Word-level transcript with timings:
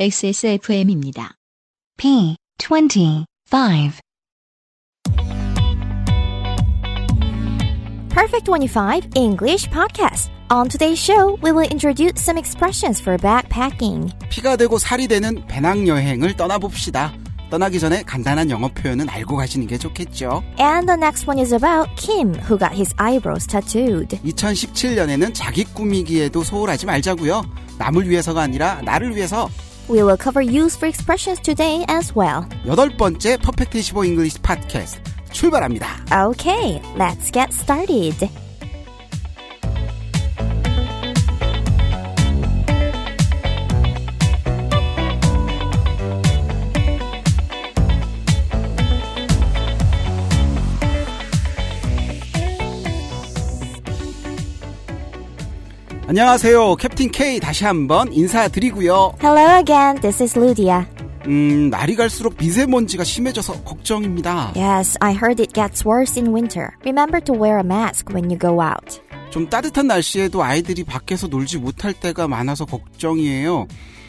XSFM입니다. 0.00 1.34
P 1.96 2.34
25 2.58 3.24
Perfect 8.10 8.50
25 8.50 9.08
English 9.14 9.70
Podcast. 9.70 10.32
On 10.50 10.68
today's 10.68 10.98
show, 10.98 11.38
we 11.44 11.52
will 11.52 11.70
introduce 11.70 12.20
some 12.20 12.36
expressions 12.36 13.00
for 13.00 13.16
backpacking. 13.16 14.12
피가 14.30 14.56
되고 14.56 14.78
살이 14.78 15.06
되는 15.06 15.46
배낭여행을 15.46 16.34
떠나봅시다. 16.34 17.12
떠나기 17.50 17.78
전에 17.78 18.02
간단한 18.02 18.50
영어 18.50 18.66
표현은 18.66 19.08
알고 19.08 19.36
가시는 19.36 19.68
게 19.68 19.78
좋겠죠. 19.78 20.42
And 20.58 20.88
the 20.88 20.98
next 20.98 21.28
one 21.28 21.38
is 21.38 21.54
about 21.54 21.88
Kim, 21.94 22.34
who 22.34 22.58
got 22.58 22.74
his 22.74 22.92
eyebrows 23.00 23.46
tattooed. 23.46 24.18
2017년에는 24.24 25.32
자기 25.34 25.62
꾸미기에도 25.62 26.42
소홀하지 26.42 26.84
말자고요. 26.86 27.44
남을 27.78 28.08
위해서가 28.08 28.42
아니라 28.42 28.82
나를 28.82 29.14
위해서 29.14 29.48
We 29.87 30.03
will 30.03 30.17
cover 30.17 30.41
useful 30.41 30.87
expressions 30.89 31.39
today 31.41 31.83
as 31.87 32.13
well. 32.15 32.45
여덟 32.65 32.95
번째 32.95 33.37
퍼펙트 33.37 33.81
25 33.81 34.05
잉글리시 34.05 34.39
팟캐스트 34.39 35.01
출발합니다. 35.31 36.05
Okay, 36.11 36.81
let's 36.95 37.31
get 37.31 37.51
started. 37.53 38.29
안녕하세요. 56.06 56.76
캡틴 56.76 57.10
K 57.10 57.40
다시 57.40 57.64
한번 57.64 58.12
인사드리고요. 58.12 59.14
Hello 59.22 59.56
again, 59.58 59.98
this 60.02 60.22
is 60.22 60.38
Ludia. 60.38 60.84
음, 61.26 61.70
날이 61.70 61.96
갈수록 61.96 62.36
미세먼지가 62.38 63.04
심해져서 63.04 63.62
걱정입니다. 63.64 64.52
Yes, 64.54 64.98
I 65.00 65.12
heard 65.14 65.40
it 65.40 65.54
gets 65.54 65.82
worse 65.86 66.20
in 66.20 66.34
winter. 66.34 66.68
Remember 66.84 67.24
to 67.24 67.34
wear 67.34 67.56
a 67.56 67.64
mask 67.64 68.12
when 68.12 68.30
you 68.30 68.38
go 68.38 68.60
out. 68.62 69.00
좀 69.30 69.48
따뜻한 69.48 69.86
날씨에도 69.86 70.42
아이들이 70.44 70.84
밖에서 70.84 71.26
놀지 71.26 71.56
못할 71.58 71.94
때가 71.94 72.28
많아서 72.28 72.66
걱정이에요. 72.66 73.66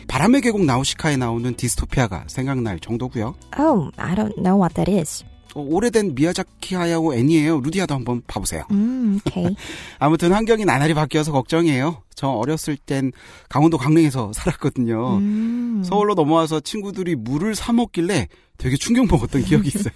바람의 0.10 0.42
계곡 0.42 0.66
나우시카에 0.66 1.16
나오는 1.16 1.56
디스토피아가 1.56 2.26
생각날 2.28 2.78
정도고요. 2.80 3.36
Oh, 3.58 3.90
I 3.96 4.16
don't 4.16 4.36
know 4.36 4.62
what 4.62 4.76
that 4.76 4.92
is. 4.92 5.24
어, 5.56 5.62
오래된 5.62 6.16
미야자키 6.16 6.76
하야오 6.76 7.14
애니에요. 7.14 7.62
루디아도 7.62 7.96
한번 7.96 8.22
봐보세요. 8.28 8.66
Mm, 8.70 9.22
okay. 9.26 9.56
아무튼 10.00 10.34
환경이 10.34 10.66
나날이 10.66 10.94
바뀌어서 10.94 11.32
걱정이에요. 11.32 12.04
저 12.14 12.28
어렸을 12.28 12.78
땐 12.78 13.12
강원도 13.50 13.78
강릉에서 13.78 14.32
살았거든요. 14.34 15.18
Mm. 15.18 15.84
서울로 15.86 16.14
넘어와서 16.14 16.60
친구들이 16.60 17.16
물을 17.16 17.56
사 17.56 17.74
먹길래 17.74 18.28
되게 18.58 18.78
충격 18.78 19.08
먹었던 19.08 19.44
기억이 19.44 19.68
있어요. 19.68 19.94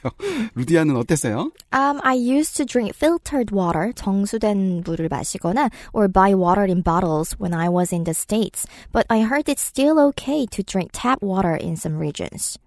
루디아는 0.55 0.95
어땠어요? 0.97 1.51
Um, 1.71 1.99
I 2.03 2.15
used 2.15 2.55
to 2.57 2.65
drink 2.65 2.91
filtered 2.95 3.53
water, 3.53 3.93
정수된 3.93 4.83
물을 4.85 5.07
마시거나, 5.07 5.69
or 5.93 6.07
buy 6.09 6.33
water 6.33 6.65
in 6.65 6.83
bottles 6.83 7.35
when 7.39 7.53
I 7.53 7.69
was 7.69 7.93
in 7.93 8.03
the 8.03 8.13
States. 8.13 8.67
But 8.91 9.05
I 9.09 9.21
heard 9.21 9.47
it's 9.47 9.63
still 9.63 9.99
okay 10.11 10.45
to 10.47 10.63
drink 10.63 10.91
tap 10.91 11.21
water 11.21 11.55
in 11.55 11.75
some 11.75 11.97
regions. 11.97 12.59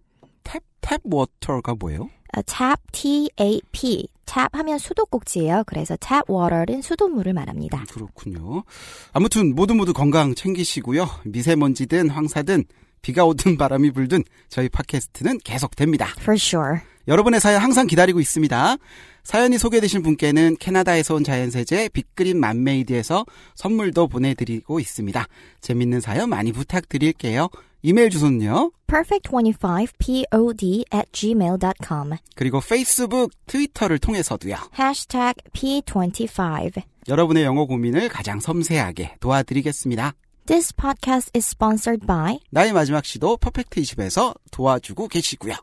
탭, 0.45 0.61
탭 0.81 1.01
워터가 1.05 1.75
뭐예요? 1.79 2.09
Uh, 2.37 2.43
tap, 2.47 2.81
T-A-P. 2.93 4.09
tap 4.25 4.49
하면 4.59 4.79
수도꼭지예요. 4.79 5.65
그래서 5.67 5.97
tap 6.01 6.25
water는 6.31 6.81
수돗물을 6.81 7.33
말합니다. 7.35 7.85
그렇군요. 7.91 8.65
아무튼 9.13 9.55
모두 9.55 9.75
모두 9.75 9.93
건강 9.93 10.35
챙기시고요. 10.35 11.07
미세먼지든 11.25 12.09
황사든 12.09 12.65
비가 13.03 13.25
오든 13.27 13.57
바람이 13.59 13.91
불든 13.91 14.25
저희 14.49 14.69
팟캐스트는 14.69 15.39
계속됩니다. 15.45 16.07
For 16.21 16.37
sure. 16.37 16.81
여러분의 17.09 17.41
사연 17.41 17.61
항상 17.61 17.87
기다리고 17.87 18.21
있습니다. 18.21 18.77
사연이 19.25 19.59
소개되신 19.59 20.03
분께는 20.03 20.57
캐나다에서 20.59 21.15
온 21.17 21.25
자연세제 21.25 21.91
빅그린 21.93 22.39
맘메이드에서 22.41 23.25
선물도 23.57 24.09
보내드리고 24.09 24.81
있습니다. 24.81 25.27
재밌는 25.61 26.01
사연 26.01 26.31
많이 26.31 26.53
부탁드릴게요. 26.53 27.49
이메일 27.83 28.11
주소는요. 28.11 28.71
perfect25pod 28.87 30.85
at 30.95 31.11
gmail.com. 31.13 32.13
그리고 32.37 32.61
페이스북, 32.61 33.33
트위터를 33.47 33.99
통해서도요. 33.99 34.57
hashtag 34.79 35.35
p25. 35.53 36.83
여러분의 37.09 37.43
영어 37.43 37.67
고민을 37.67 38.09
가장 38.09 38.39
섬세하게 38.39 39.17
도와드리겠습니다. 39.21 40.15
This 40.47 40.75
podcast 40.75 41.31
is 41.35 41.49
sponsored 41.49 42.07
by 42.07 42.39
나의 42.51 42.73
마지막 42.73 43.05
시도 43.05 43.37
퍼펙트 43.37 43.81
20에서 43.81 44.37
도와주고 44.51 45.09
계시고요. 45.09 45.55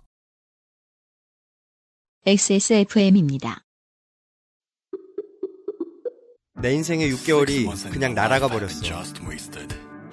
XSFM입니다. 2.26 3.64
내 6.62 6.74
인생의 6.74 7.10
6개월이 7.14 7.92
그냥 7.92 8.14
날아가 8.14 8.50
버렸어. 8.50 8.82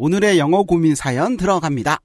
오늘의 0.00 0.38
영어 0.38 0.62
고민 0.62 0.94
사연 0.94 1.36
들어갑니다. 1.36 1.98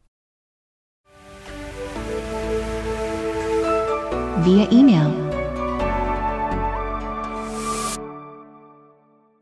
via 4.43 4.67
email 4.71 5.13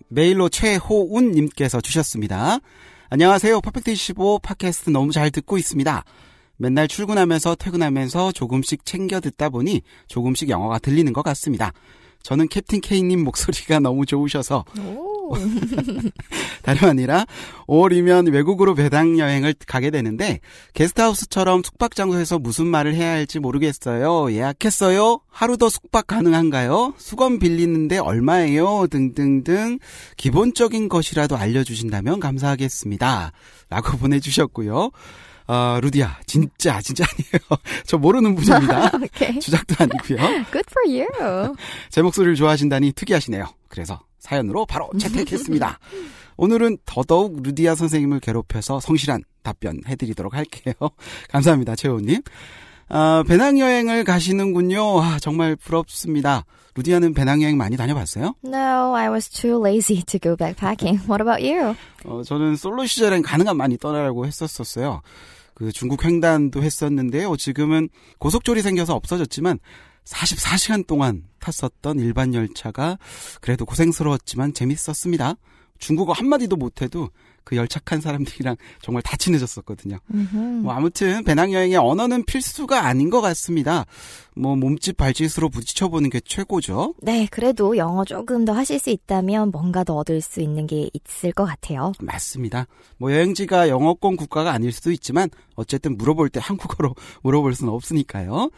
메일로 0.09 0.49
최호운 0.49 1.31
님께서 1.31 1.79
주셨습니다. 1.79 2.59
안녕하세요. 3.09 3.61
퍼펙트 3.61 3.95
15 3.95 4.39
팟캐스트 4.39 4.89
너무 4.89 5.13
잘 5.13 5.31
듣고 5.31 5.57
있습니다. 5.57 6.03
맨날 6.57 6.89
출근하면서 6.89 7.55
퇴근하면서 7.55 8.33
조금씩 8.33 8.85
챙겨 8.85 9.21
듣다 9.21 9.47
보니 9.47 9.81
조금씩 10.09 10.49
영어가 10.49 10.79
들리는 10.79 11.13
것 11.13 11.21
같습니다. 11.21 11.71
저는 12.21 12.49
캡틴 12.49 12.81
K님 12.81 13.23
목소리가 13.23 13.79
너무 13.79 14.05
좋으셔서 14.05 14.65
다름 16.61 16.89
아니라 16.89 17.25
5월이면 17.67 18.31
외국으로 18.31 18.75
배당 18.75 19.19
여행을 19.19 19.55
가게 19.67 19.89
되는데 19.89 20.39
게스트하우스처럼 20.73 21.63
숙박 21.63 21.95
장소에서 21.95 22.39
무슨 22.39 22.67
말을 22.67 22.93
해야 22.95 23.11
할지 23.11 23.39
모르겠어요. 23.39 24.31
예약했어요? 24.31 25.21
하루 25.29 25.57
더 25.57 25.69
숙박 25.69 26.07
가능한가요? 26.07 26.93
수건 26.97 27.39
빌리는데 27.39 27.97
얼마예요? 27.97 28.87
등등등 28.87 29.79
기본적인 30.17 30.89
것이라도 30.89 31.37
알려주신다면 31.37 32.19
감사하겠습니다. 32.19 33.31
라고 33.69 33.97
보내주셨고요. 33.97 34.91
아, 35.47 35.79
루디야, 35.81 36.19
진짜, 36.25 36.81
진짜 36.81 37.03
아니에요. 37.11 37.61
저 37.85 37.97
모르는 37.97 38.35
분입니다. 38.35 38.91
주작도 39.41 39.75
아니고요. 39.79 40.17
Good 40.51 40.65
for 40.69 40.87
you. 40.87 41.55
제 41.89 42.01
목소리를 42.01 42.35
좋아하신다니 42.35 42.93
특이하시네요. 42.93 43.45
그래서 43.67 43.99
사연으로 44.19 44.65
바로 44.65 44.89
채택했습니다. 44.97 45.79
오늘은 46.37 46.77
더더욱 46.85 47.41
루디아 47.43 47.75
선생님을 47.75 48.19
괴롭혀서 48.19 48.79
성실한 48.79 49.23
답변 49.43 49.81
해드리도록 49.87 50.33
할게요. 50.33 50.73
감사합니다, 51.29 51.75
최호님. 51.75 52.21
아, 52.89 53.23
배낭여행을 53.27 54.03
가시는군요. 54.03 55.01
아, 55.01 55.17
정말 55.19 55.55
부럽습니다. 55.55 56.45
루디아는 56.75 57.13
배낭여행 57.13 57.57
많이 57.57 57.77
다녀봤어요? 57.77 58.35
No, 58.45 58.93
I 58.95 59.09
was 59.09 59.29
too 59.29 59.65
lazy 59.65 60.03
to 60.03 60.19
go 60.19 60.35
backpacking. 60.35 60.99
What 61.09 61.21
about 61.21 61.41
you? 61.41 61.75
어, 62.05 62.23
저는 62.23 62.55
솔로 62.55 62.85
시절엔 62.85 63.21
가능한 63.21 63.55
많이 63.55 63.77
떠나라고 63.77 64.25
했었었어요. 64.25 65.01
그 65.53 65.71
중국 65.71 66.03
횡단도 66.03 66.63
했었는데요. 66.63 67.37
지금은 67.37 67.89
고속졸이 68.19 68.61
생겨서 68.61 68.95
없어졌지만 68.95 69.59
44시간 70.05 70.87
동안 70.87 71.23
탔었던 71.39 71.99
일반 71.99 72.33
열차가 72.33 72.97
그래도 73.39 73.65
고생스러웠지만 73.65 74.53
재밌었습니다. 74.53 75.35
중국어 75.81 76.13
한마디도 76.13 76.55
못해도 76.55 77.09
그 77.43 77.55
열착한 77.57 77.99
사람들이랑 78.01 78.55
정말 78.81 79.01
다 79.01 79.17
친해졌었거든요. 79.17 79.97
음흠. 80.13 80.37
뭐 80.37 80.73
아무튼 80.73 81.23
배낭여행의 81.23 81.75
언어는 81.75 82.23
필수가 82.25 82.85
아닌 82.85 83.09
것 83.09 83.19
같습니다. 83.19 83.85
뭐 84.35 84.55
몸짓 84.55 84.95
발짓으로 84.95 85.49
부딪혀보는 85.49 86.11
게 86.11 86.19
최고죠. 86.19 86.93
네, 87.01 87.27
그래도 87.31 87.75
영어 87.77 88.05
조금 88.05 88.45
더 88.45 88.53
하실 88.53 88.77
수 88.79 88.91
있다면 88.91 89.49
뭔가 89.51 89.83
더 89.83 89.95
얻을 89.95 90.21
수 90.21 90.39
있는 90.39 90.67
게 90.67 90.89
있을 90.93 91.31
것 91.31 91.45
같아요. 91.45 91.93
맞습니다. 91.99 92.67
뭐 92.97 93.11
여행지가 93.11 93.69
영어권 93.69 94.17
국가가 94.17 94.51
아닐 94.51 94.71
수도 94.71 94.91
있지만 94.91 95.29
어쨌든 95.55 95.97
물어볼 95.97 96.29
때 96.29 96.39
한국어로 96.41 96.93
물어볼 97.23 97.55
수는 97.55 97.73
없으니까요. 97.73 98.51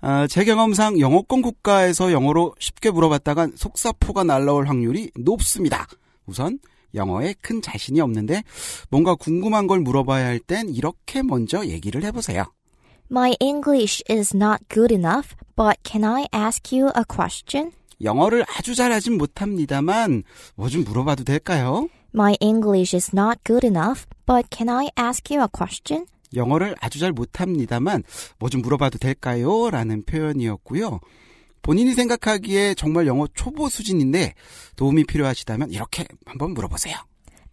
아, 0.00 0.26
제 0.26 0.44
경험상 0.44 0.98
영어권 0.98 1.42
국가에서 1.42 2.10
영어로 2.10 2.54
쉽게 2.58 2.90
물어봤다간 2.90 3.52
속사포가 3.56 4.24
날라올 4.24 4.66
확률이 4.66 5.10
높습니다. 5.14 5.86
우선 6.26 6.58
영어에 6.94 7.34
큰 7.40 7.60
자신이 7.60 8.00
없는데 8.00 8.42
뭔가 8.90 9.14
궁금한 9.14 9.66
걸 9.66 9.80
물어봐야 9.80 10.24
할 10.26 10.38
땐 10.40 10.68
이렇게 10.68 11.22
먼저 11.22 11.66
얘기를 11.66 12.04
해보세요. 12.04 12.44
My 13.10 13.34
English 13.40 14.02
is 14.10 14.34
not 14.34 14.64
good 14.72 14.94
enough, 14.94 15.34
but 15.56 15.76
can 15.84 16.04
I 16.04 16.26
ask 16.34 16.74
you 16.76 16.90
a 16.96 17.02
question? 17.08 17.72
영어를 18.00 18.44
아주 18.56 18.74
잘하진 18.74 19.18
못합니다만 19.18 20.22
뭐 20.56 20.68
좀 20.68 20.84
물어봐도 20.84 21.24
될까요? 21.24 21.88
My 22.14 22.36
English 22.40 22.94
is 22.96 23.10
not 23.14 23.38
good 23.44 23.66
enough, 23.66 24.06
but 24.26 24.46
can 24.54 24.68
I 24.68 24.88
ask 24.98 25.32
you 25.34 25.42
a 25.42 25.48
question? 25.52 26.06
영어를 26.34 26.74
아주 26.80 26.98
잘 26.98 27.12
못합니다만 27.12 28.02
뭐 28.38 28.48
좀 28.50 28.62
물어봐도 28.62 28.98
될까요? 28.98 29.70
라는 29.70 30.02
표현이었고요. 30.04 31.00
본인이 31.64 31.94
생각하기에 31.94 32.74
정말 32.74 33.06
영어 33.06 33.26
초보 33.34 33.70
수준인데 33.70 34.34
도움이 34.76 35.04
필요하시다면 35.04 35.70
이렇게 35.70 36.04
한번 36.26 36.52
물어보세요. 36.52 36.94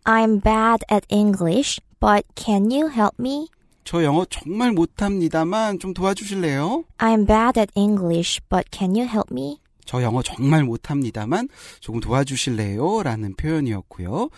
I'm 0.03 0.43
bad 0.43 0.83
at 0.91 1.07
English, 1.09 1.79
but 1.99 2.27
can 2.35 2.69
you 2.71 2.91
help 2.91 3.15
me? 3.19 3.47
저 3.85 4.03
영어 4.03 4.25
정말 4.25 4.73
못합니다만 4.73 5.79
좀 5.79 5.93
도와주실래요? 5.93 6.83
I'm 6.97 7.25
bad 7.25 7.57
at 7.57 7.71
English, 7.75 8.41
but 8.49 8.65
can 8.69 8.95
you 8.95 9.07
help 9.07 9.29
me? 9.31 9.59
저 9.85 10.03
영어 10.03 10.21
정말 10.21 10.65
못합니다만 10.65 11.47
조금 11.79 12.01
도와주실래요? 12.01 13.03
라는 13.03 13.33
표현이었고요. 13.35 14.29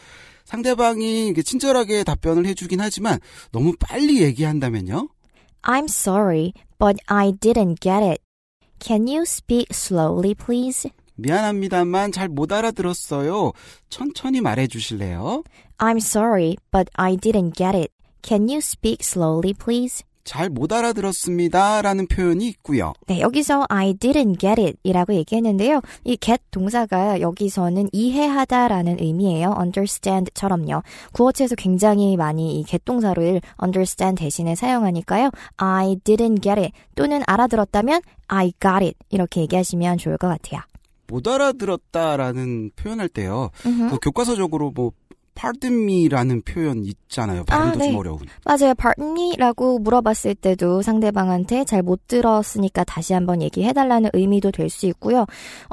상대방이 0.45 1.33
친절하게 1.43 2.03
답변을 2.03 2.45
해주긴 2.45 2.79
하지만 2.79 3.19
너무 3.51 3.73
빨리 3.79 4.21
얘기한다면요. 4.21 5.09
I'm 5.63 5.85
sorry, 5.85 6.53
but 6.77 6.99
I 7.07 7.31
didn't 7.31 7.79
get 7.81 8.03
it. 8.03 8.22
Can 8.78 9.06
you 9.06 9.22
speak 9.26 9.72
slowly, 9.74 10.34
please? 10.34 10.88
미안합니다만 11.16 12.12
잘 12.12 12.28
못 12.28 12.52
알아들었어요. 12.52 13.52
천천히 13.90 14.40
말해 14.40 14.66
주실래요? 14.68 15.42
I'm 15.78 15.98
sorry, 15.98 16.56
but 16.70 16.88
I 16.96 17.16
didn't 17.16 17.54
get 17.56 17.74
it. 17.74 17.90
Can 18.22 18.48
you 18.48 18.60
speak 18.60 19.02
slowly, 19.02 19.52
please? 19.52 20.04
잘 20.23 20.49
못 20.49 20.71
알아들었습니다. 20.71 21.81
라는 21.81 22.07
표현이 22.07 22.47
있고요. 22.47 22.93
네, 23.07 23.19
여기서 23.19 23.65
I 23.69 23.93
didn't 23.93 24.39
get 24.39 24.61
it 24.61 24.77
이라고 24.83 25.13
얘기했는데요. 25.13 25.81
이 26.05 26.17
get 26.17 26.41
동사가 26.51 27.19
여기서는 27.21 27.89
이해하다라는 27.91 28.97
의미예요. 28.99 29.55
understand처럼요. 29.59 30.83
구어체에서 31.13 31.55
굉장히 31.55 32.15
많이 32.17 32.59
이 32.59 32.63
get 32.65 32.85
동사를 32.85 33.41
understand 33.61 34.21
대신에 34.21 34.55
사용하니까요. 34.55 35.29
I 35.57 35.95
didn't 36.03 36.41
get 36.41 36.59
it 36.59 36.71
또는 36.95 37.21
알아들었다면 37.27 38.01
I 38.27 38.53
got 38.61 38.83
it 38.83 38.95
이렇게 39.09 39.41
얘기하시면 39.41 39.97
좋을 39.97 40.17
것 40.17 40.27
같아요. 40.27 40.61
못 41.07 41.27
알아들었다라는 41.27 42.71
표현할 42.75 43.09
때요. 43.09 43.51
그 43.61 43.99
교과서적으로 44.01 44.71
뭐 44.71 44.93
pardon 45.35 45.83
me라는 45.83 46.41
표현 46.43 46.83
있잖아요. 46.85 47.43
발음도 47.45 47.75
아, 47.75 47.75
네. 47.77 47.87
좀 47.89 47.97
어려운. 47.97 48.19
맞아요. 48.45 48.73
pardon 48.75 49.11
me라고 49.17 49.79
물어봤을 49.79 50.35
때도 50.35 50.81
상대방한테 50.81 51.65
잘 51.65 51.83
못 51.83 52.07
들었으니까 52.07 52.83
다시 52.85 53.13
한번 53.13 53.41
얘기해달라는 53.41 54.11
의미도 54.13 54.51
될 54.51 54.69
수 54.69 54.85
있고요. 54.87 55.25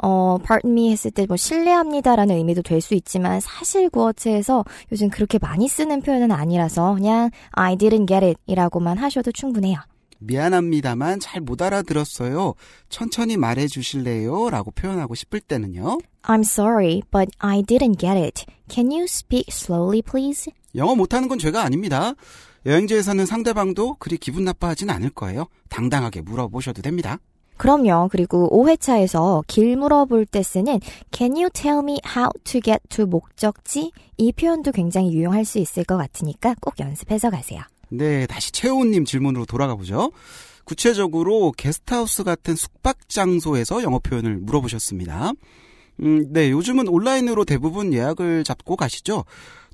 어, 0.03 0.37
pardon 0.45 0.73
me 0.73 0.91
했을 0.91 1.11
때 1.11 1.25
뭐 1.25 1.37
실례합니다라는 1.37 2.35
의미도 2.35 2.61
될 2.63 2.81
수 2.81 2.93
있지만 2.95 3.39
사실 3.39 3.89
구어체에서 3.89 4.63
요즘 4.91 5.09
그렇게 5.09 5.37
많이 5.39 5.67
쓰는 5.67 6.01
표현은 6.01 6.31
아니라서 6.31 6.95
그냥 6.95 7.29
I 7.51 7.75
didn't 7.77 8.07
get 8.07 8.25
it 8.25 8.35
이라고만 8.47 8.97
하셔도 8.97 9.31
충분해요. 9.31 9.77
미안합니다만 10.21 11.19
잘 11.19 11.41
못 11.41 11.61
알아들었어요. 11.61 12.53
천천히 12.89 13.35
말해 13.37 13.67
주실래요? 13.67 14.49
라고 14.49 14.71
표현하고 14.71 15.15
싶을 15.15 15.39
때는요. 15.41 15.97
I'm 16.23 16.41
sorry, 16.41 17.01
but 17.11 17.29
I 17.39 17.61
didn't 17.63 17.97
get 17.99 18.17
it. 18.17 18.45
Can 18.69 18.91
you 18.91 19.03
speak 19.05 19.45
slowly, 19.49 20.01
please? 20.01 20.51
영어 20.75 20.95
못하는 20.95 21.27
건 21.27 21.39
죄가 21.39 21.63
아닙니다. 21.63 22.13
여행지에서는 22.65 23.25
상대방도 23.25 23.95
그리 23.95 24.17
기분 24.17 24.45
나빠하진 24.45 24.89
않을 24.91 25.09
거예요. 25.09 25.47
당당하게 25.69 26.21
물어보셔도 26.21 26.83
됩니다. 26.83 27.17
그럼요. 27.57 28.07
그리고 28.11 28.49
5회차에서 28.51 29.43
길 29.47 29.75
물어볼 29.77 30.25
때 30.27 30.41
쓰는 30.43 30.79
Can 31.11 31.33
you 31.35 31.49
tell 31.51 31.79
me 31.79 31.99
how 32.05 32.29
to 32.43 32.61
get 32.61 32.79
to 32.89 33.05
목적지? 33.05 33.91
이 34.17 34.31
표현도 34.31 34.71
굉장히 34.71 35.11
유용할 35.13 35.43
수 35.45 35.57
있을 35.59 35.83
것 35.83 35.97
같으니까 35.97 36.55
꼭 36.61 36.79
연습해서 36.79 37.29
가세요. 37.29 37.61
네, 37.91 38.25
다시 38.25 38.51
최호님 38.51 39.05
질문으로 39.05 39.45
돌아가 39.45 39.75
보죠. 39.75 40.11
구체적으로 40.63 41.51
게스트하우스 41.57 42.23
같은 42.23 42.55
숙박 42.55 43.09
장소에서 43.09 43.83
영어 43.83 43.99
표현을 43.99 44.37
물어보셨습니다. 44.37 45.33
음, 46.01 46.31
네, 46.31 46.49
요즘은 46.51 46.87
온라인으로 46.87 47.43
대부분 47.45 47.93
예약을 47.93 48.43
잡고 48.43 48.75
가시죠. 48.77 49.25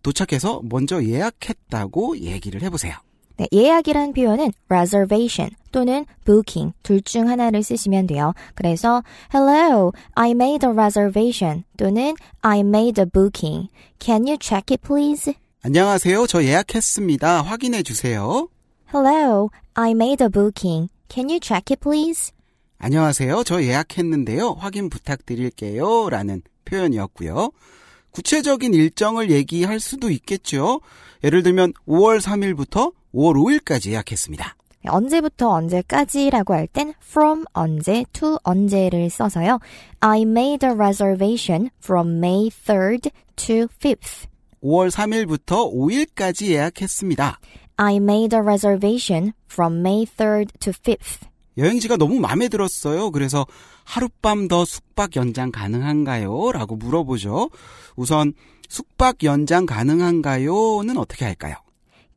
도착해서 0.01 0.61
먼저 0.63 1.03
예약했다고 1.03 2.17
얘기를 2.19 2.61
해보세요. 2.63 2.95
네, 3.37 3.47
예약이란 3.53 4.13
표현은 4.13 4.51
reservation 4.67 5.51
또는 5.71 6.05
booking 6.25 6.73
둘 6.81 7.01
중 7.03 7.29
하나를 7.29 7.61
쓰시면 7.61 8.07
돼요. 8.07 8.33
그래서 8.55 9.03
Hello, 9.33 9.91
I 10.15 10.31
made 10.31 10.67
a 10.67 10.73
reservation 10.73 11.63
또는 11.77 12.15
I 12.41 12.61
made 12.61 12.99
a 12.99 13.05
booking. 13.05 13.69
Can 13.99 14.25
you 14.25 14.37
check 14.39 14.73
it 14.73 14.81
please? 14.81 15.31
안녕하세요. 15.63 16.27
저 16.27 16.43
예약했습니다. 16.43 17.41
확인해 17.41 17.83
주세요. 17.83 18.47
Hello, 18.93 19.49
I 19.73 19.91
made 19.91 20.23
a 20.23 20.29
booking. 20.29 20.89
Can 21.09 21.29
you 21.29 21.39
check 21.41 21.65
it 21.71 21.79
please? 21.81 22.31
안녕하세요. 22.77 23.43
저 23.43 23.61
예약했는데요. 23.63 24.51
확인 24.59 24.89
부탁드릴게요. 24.89 26.09
라는 26.09 26.41
표현이었고요. 26.65 27.51
구체적인 28.11 28.73
일정을 28.73 29.31
얘기할 29.31 29.79
수도 29.79 30.09
있겠죠. 30.09 30.79
예를 31.23 31.43
들면 31.43 31.73
5월 31.87 32.21
3일부터 32.21 32.93
5월 33.13 33.35
5일까지 33.35 33.91
예약했습니다. 33.91 34.55
네, 34.83 34.89
언제부터 34.91 35.49
언제까지라고 35.49 36.53
할 36.53 36.67
땐 36.67 36.93
from 37.03 37.45
언제 37.53 38.05
to 38.13 38.37
언제를 38.43 39.09
써서요. 39.09 39.59
I 39.99 40.21
made 40.21 40.65
a 40.65 40.73
reservation 40.73 41.71
from 41.83 42.19
May 42.19 42.49
3rd 42.49 43.09
to 43.35 43.67
5th. 43.81 44.27
5월 44.63 44.89
3일부터 44.89 45.73
5일까지 45.73 46.47
예약했습니다. 46.47 47.39
I 47.77 47.95
made 47.97 48.35
a 48.35 48.41
reservation 48.41 49.33
from 49.51 49.79
May 49.79 50.05
3rd 50.05 50.59
to 50.59 50.73
5th. 50.73 51.27
여행지가 51.57 51.97
너무 51.97 52.19
마음에 52.19 52.47
들었어요. 52.47 53.11
그래서 53.11 53.45
하룻밤 53.83 54.47
더 54.47 54.65
숙박 54.65 55.15
연장 55.15 55.51
가능한가요? 55.51 56.51
라고 56.51 56.75
물어보죠. 56.75 57.49
우선 57.95 58.33
숙박 58.69 59.23
연장 59.23 59.65
가능한가요?는 59.65 60.97
어떻게 60.97 61.25
할까요? 61.25 61.55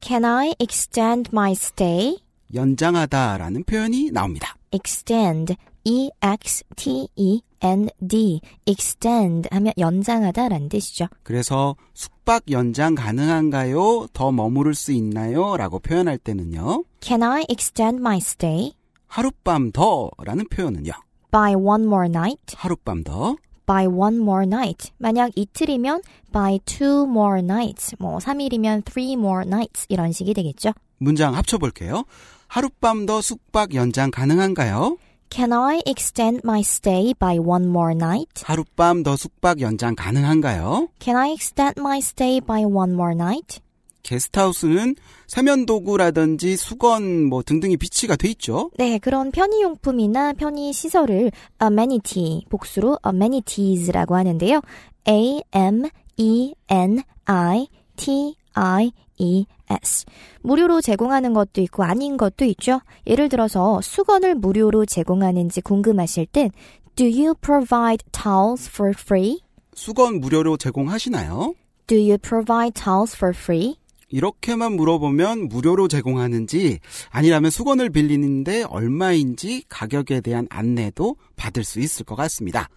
Can 0.00 0.25
I 0.25 0.55
extend 0.61 1.31
my 1.33 1.53
stay? 1.53 2.19
연장하다라는 2.55 3.65
표현이 3.65 4.11
나옵니다. 4.12 4.55
extend 4.73 5.57
E 5.85 6.11
X 6.23 6.65
T 6.76 7.09
E 7.17 7.41
N 7.62 7.88
D 8.07 8.40
extend 8.67 9.49
하면 9.52 9.73
연장하다라는 9.79 10.69
뜻이죠. 10.69 11.07
그래서 11.23 11.76
숙박 11.95 12.43
연장 12.50 12.95
가능한가요? 12.95 14.09
더 14.12 14.33
머무를 14.33 14.75
수 14.75 14.93
있나요? 14.93 15.57
라고 15.57 15.79
표현할 15.79 16.19
때는요. 16.19 16.85
Can 17.00 17.23
I 17.23 17.45
extend 17.49 18.00
my 18.00 18.17
stay 18.19 18.73
하룻밤 19.07 19.73
더라는 19.73 20.47
표현은요. 20.49 20.93
by 21.31 21.55
one 21.55 21.85
more 21.85 22.09
night? 22.09 22.57
하룻밤 22.57 23.05
더. 23.05 23.37
by 23.67 23.87
one 23.87 24.17
more 24.17 24.45
night. 24.47 24.90
만약 24.99 25.31
이틀이면 25.37 26.02
by 26.33 26.59
two 26.64 27.02
more 27.05 27.40
nights. 27.40 27.95
뭐 27.99 28.19
3일이면 28.19 28.85
three 28.85 29.12
more 29.12 29.47
nights 29.47 29.87
이런 29.88 30.12
식이 30.12 30.35
되겠죠. 30.35 30.73
문장 30.99 31.35
합쳐 31.37 31.59
볼게요. 31.59 32.05
하룻밤 32.49 33.07
더 33.07 33.21
숙박 33.21 33.75
연장 33.75 34.11
가능한가요? 34.11 34.97
Can 35.31 35.53
I 35.53 35.81
extend 35.87 36.41
my 36.45 36.61
stay 36.61 37.15
by 37.17 37.39
one 37.39 37.69
more 37.69 37.95
night? 37.95 38.43
하룻밤 38.45 39.05
더 39.05 39.17
숙박 39.17 39.61
연장 39.61 39.95
가능한가요? 39.95 40.89
Can 40.99 41.17
I 41.17 41.31
extend 41.31 41.75
my 41.79 41.99
stay 41.99 42.41
by 42.41 42.65
one 42.65 42.93
more 42.93 43.15
night? 43.15 43.61
게스트하우스는 44.03 44.97
세면도구라든지 45.29 46.57
수건 46.57 47.25
뭐 47.27 47.43
등등이 47.45 47.77
비치가 47.77 48.17
돼 48.17 48.29
있죠. 48.31 48.71
네, 48.77 48.99
그런 48.99 49.31
편의용품이나 49.31 50.33
편의 50.33 50.73
시설을 50.73 51.31
amenity, 51.63 52.47
복수로 52.49 52.99
amenities라고 53.03 54.17
하는데요. 54.17 54.63
A 55.09 55.43
M 55.53 55.89
E 56.17 56.55
N 56.69 57.03
I 57.27 57.69
T 57.97 58.35
I 58.55 58.91
E 59.19 59.47
S. 59.71 60.05
무료로 60.43 60.81
제공하는 60.81 61.33
것도 61.33 61.61
있고 61.62 61.85
아닌 61.85 62.17
것도 62.17 62.45
있죠. 62.45 62.81
예를 63.07 63.29
들어서 63.29 63.81
수건을 63.81 64.35
무료로 64.35 64.87
제공하는지 64.87 65.61
궁금하실 65.61 66.27
땐 66.27 66.50
Do 66.97 67.07
you 67.07 67.35
provide 67.41 68.05
towels 68.12 68.69
for 68.69 68.93
free? 68.97 69.41
수건 69.75 70.21
무료로 70.21 70.57
제공하시나요? 70.57 71.55
Do 71.87 71.97
you 71.97 72.19
provide 72.19 72.75
towels 72.75 73.17
for 73.17 73.35
free? 73.35 73.80
이렇게만 74.11 74.73
물어보면 74.73 75.49
무료로 75.49 75.88
제공하는지 75.88 76.81
아니라면 77.11 77.50
수건을 77.50 77.90
빌리는데 77.90 78.64
얼마인지 78.64 79.64
가격에 79.69 80.21
대한 80.21 80.47
안내도 80.50 81.17
받을 81.37 81.64
수 81.64 81.81
있을 81.81 82.05
것 82.05 82.17
같습니다. 82.17 82.69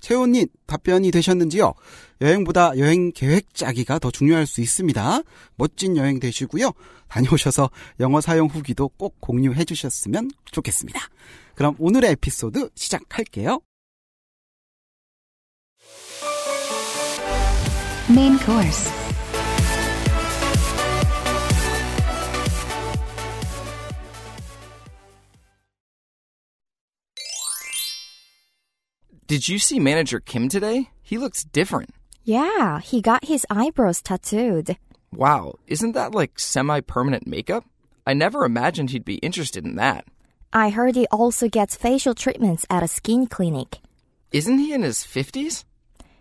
채원님 0.00 0.46
답변이 0.66 1.10
되셨는지요? 1.10 1.74
여행보다 2.20 2.78
여행 2.78 3.10
계획 3.12 3.52
짜기가 3.54 3.98
더 3.98 4.10
중요할 4.10 4.46
수 4.46 4.60
있습니다. 4.60 5.22
멋진 5.56 5.96
여행 5.96 6.20
되시고요. 6.20 6.72
다녀오셔서 7.08 7.70
영어 8.00 8.20
사용 8.20 8.46
후기도 8.48 8.88
꼭 8.88 9.20
공유해 9.20 9.64
주셨으면 9.64 10.30
좋겠습니다. 10.52 11.00
그럼 11.54 11.74
오늘의 11.78 12.12
에피소드 12.12 12.70
시작할게요. 12.74 13.60
Main. 18.10 18.38
Did 29.28 29.46
you 29.46 29.58
see 29.58 29.78
manager 29.78 30.20
Kim 30.20 30.48
today? 30.48 30.88
He 31.02 31.18
looks 31.18 31.44
different. 31.44 31.90
Yeah, 32.24 32.80
he 32.80 33.02
got 33.02 33.26
his 33.26 33.44
eyebrows 33.50 34.00
tattooed. 34.00 34.78
Wow, 35.12 35.56
isn't 35.66 35.92
that 35.92 36.14
like 36.14 36.38
semi 36.38 36.80
permanent 36.80 37.26
makeup? 37.26 37.64
I 38.06 38.14
never 38.14 38.46
imagined 38.46 38.88
he'd 38.88 39.04
be 39.04 39.16
interested 39.16 39.66
in 39.66 39.76
that. 39.76 40.06
I 40.50 40.70
heard 40.70 40.96
he 40.96 41.06
also 41.12 41.46
gets 41.46 41.76
facial 41.76 42.14
treatments 42.14 42.64
at 42.70 42.82
a 42.82 42.88
skin 42.88 43.26
clinic. 43.26 43.80
Isn't 44.32 44.60
he 44.60 44.72
in 44.72 44.80
his 44.82 45.00
50s? 45.04 45.64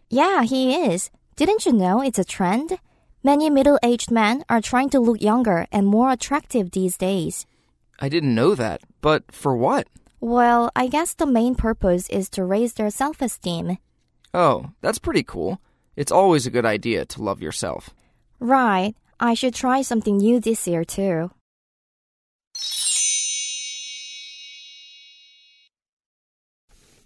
Yeah, 0.09 0.43
he 0.43 0.75
is. 0.75 1.09
Didn't 1.37 1.65
you 1.65 1.71
know 1.71 2.01
it's 2.01 2.19
a 2.19 2.25
trend? 2.25 2.77
Many 3.23 3.49
middle 3.49 3.79
aged 3.83 4.11
men 4.11 4.43
are 4.49 4.59
trying 4.59 4.89
to 4.89 4.99
look 4.99 5.21
younger 5.21 5.65
and 5.71 5.87
more 5.87 6.11
attractive 6.11 6.71
these 6.71 6.97
days. 6.97 7.45
I 7.99 8.09
didn't 8.09 8.35
know 8.35 8.53
that, 8.55 8.81
but 8.99 9.31
for 9.31 9.55
what? 9.55 9.87
Well, 10.19 10.71
I 10.75 10.87
guess 10.87 11.13
the 11.13 11.27
main 11.27 11.55
purpose 11.55 12.09
is 12.09 12.29
to 12.31 12.43
raise 12.43 12.73
their 12.73 12.89
self 12.89 13.21
esteem. 13.21 13.77
Oh, 14.33 14.71
that's 14.81 14.99
pretty 14.99 15.23
cool. 15.23 15.59
It's 15.95 16.11
always 16.11 16.45
a 16.45 16.51
good 16.51 16.65
idea 16.65 17.05
to 17.05 17.23
love 17.23 17.41
yourself. 17.41 17.91
Right. 18.39 18.95
I 19.19 19.33
should 19.33 19.53
try 19.53 19.81
something 19.81 20.17
new 20.17 20.39
this 20.39 20.67
year 20.67 20.83
too. 20.83 21.29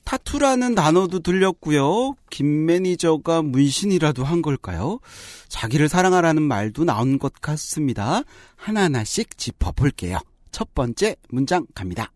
타투라는 0.04 0.76
단어도 0.76 1.20
들렸고요. 1.20 2.16
김 2.30 2.66
매니저가 2.66 3.44
문신이라도 3.44 4.26
한 4.26 4.42
걸까요? 4.42 5.00
자기를 5.48 5.88
사랑하라는 5.88 6.42
말도 6.42 6.84
나온 6.84 7.18
것 7.18 7.32
같습니다. 7.40 8.24
하나하나씩 8.58 9.38
짚어볼게요. 9.38 10.20
첫 10.52 10.74
번째 10.74 11.16
문장 11.30 11.66
갑니다. 11.74 12.12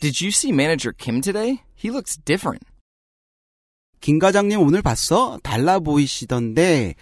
Did 0.00 0.20
you 0.20 0.30
see 0.30 0.52
manager 0.52 0.92
Kim 0.92 1.20
today? 1.20 1.62
He 1.74 1.90
looks 1.90 2.16
different. 2.24 2.64
김 4.00 4.20
과장님 4.20 4.60
오늘 4.60 4.80
봤어? 4.80 5.38
달라 5.42 5.80
보이시던데 5.80 6.94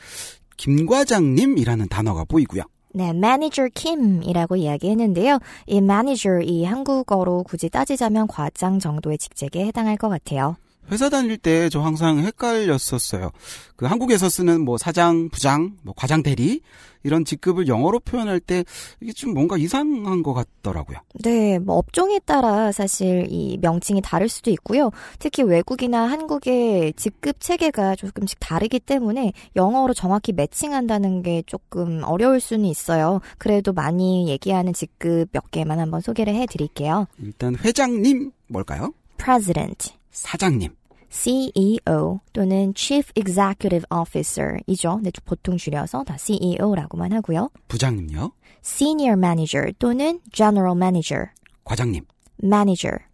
김 0.57 0.87
과장님이라는 0.87 1.89
단어가 1.89 2.25
보이고요. 2.25 2.63
네, 2.95 3.11
manager 3.11 3.69
Kim이라고 3.75 4.57
이야기했는데요. 4.57 5.39
이 5.67 5.77
manager 5.77 6.43
이 6.43 6.65
한국어로 6.65 7.43
굳이 7.43 7.69
따지자면 7.69 8.27
과장 8.27 8.79
정도의 8.79 9.19
직책에 9.19 9.67
해당할 9.67 9.99
것 9.99 10.09
같아요. 10.09 10.57
회사 10.91 11.09
다닐 11.09 11.37
때 11.37 11.69
저 11.69 11.81
항상 11.81 12.19
헷갈렸었어요. 12.19 13.31
그 13.77 13.87
한국에서 13.87 14.29
쓰는 14.29 14.63
뭐 14.63 14.79
사장, 14.79 15.29
부장, 15.29 15.77
뭐 15.83 15.95
과장 15.97 16.23
대리 16.23 16.61
이런 17.03 17.25
직급을 17.25 17.69
영어로 17.69 18.01
표현할 18.01 18.41
때 18.41 18.65
이게 19.01 19.13
좀 19.13 19.33
뭔가 19.35 19.57
이상한 19.57 20.23
것 20.23 20.35
같더라고요. 20.35 20.99
네, 21.23 21.59
뭐 21.59 21.77
업종에 21.77 22.19
따라 22.21 22.73
사실 22.73 23.27
이 23.29 23.59
명칭이 23.61 24.01
다를 24.03 24.29
수도 24.29 24.51
있고요. 24.51 24.91
특히 25.19 25.43
외국이나 25.43 26.03
한국의 26.11 26.95
직급 26.97 27.41
체계가 27.41 27.97
조금씩 27.97 28.39
다르기 28.41 28.81
때문에 28.81 29.33
영어로 29.55 29.95
정확히 29.95 30.33
매칭한다는 30.33 31.23
게 31.23 31.43
조금 31.47 32.03
어려울 32.05 32.41
수는 32.41 32.65
있어요. 32.65 33.21
그래도 33.39 33.73
많이 33.73 34.29
얘기하는 34.29 34.73
직급 34.73 35.29
몇 35.33 35.51
개만 35.51 35.79
한번 35.79 36.01
소개를 36.01 36.35
해드릴게요. 36.35 37.07
일단 37.23 37.57
회장님 37.57 38.33
뭘까요? 38.49 38.93
President, 39.19 39.96
사장님, 40.17 40.75
CEO 41.11 42.21
또는 42.33 42.73
Chief 42.75 43.13
Executive 43.15 43.85
Officer이죠. 43.91 45.01
네, 45.03 45.11
보통 45.27 45.59
줄여서 45.59 46.05
다 46.05 46.17
CEO라고만 46.17 47.13
하고요. 47.13 47.51
부장님요, 47.69 48.33
Senior 48.65 49.19
Manager 49.19 49.73
또는 49.79 50.21
General 50.33 50.75
Manager, 50.75 51.27
과장님, 51.65 52.05
Manager, 52.43 53.05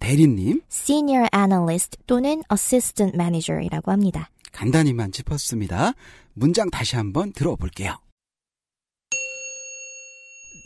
대리님 0.00 0.60
Senior 0.70 1.28
Analyst 1.32 1.98
또는 2.06 2.42
Assistant 2.52 3.14
Manager이라고 3.14 3.92
합니다. 3.92 4.28
간단히만 4.50 5.12
짚었습니다. 5.12 5.92
문장 6.34 6.68
다시 6.68 6.96
한번 6.96 7.32
들어볼게요. 7.32 7.96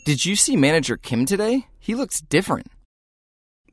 Did 0.05 0.27
you 0.27 0.33
see 0.33 0.55
manager 0.57 0.97
Kim 0.97 1.25
today? 1.25 1.65
He 1.79 1.93
looks 1.95 2.21
different. 2.21 2.74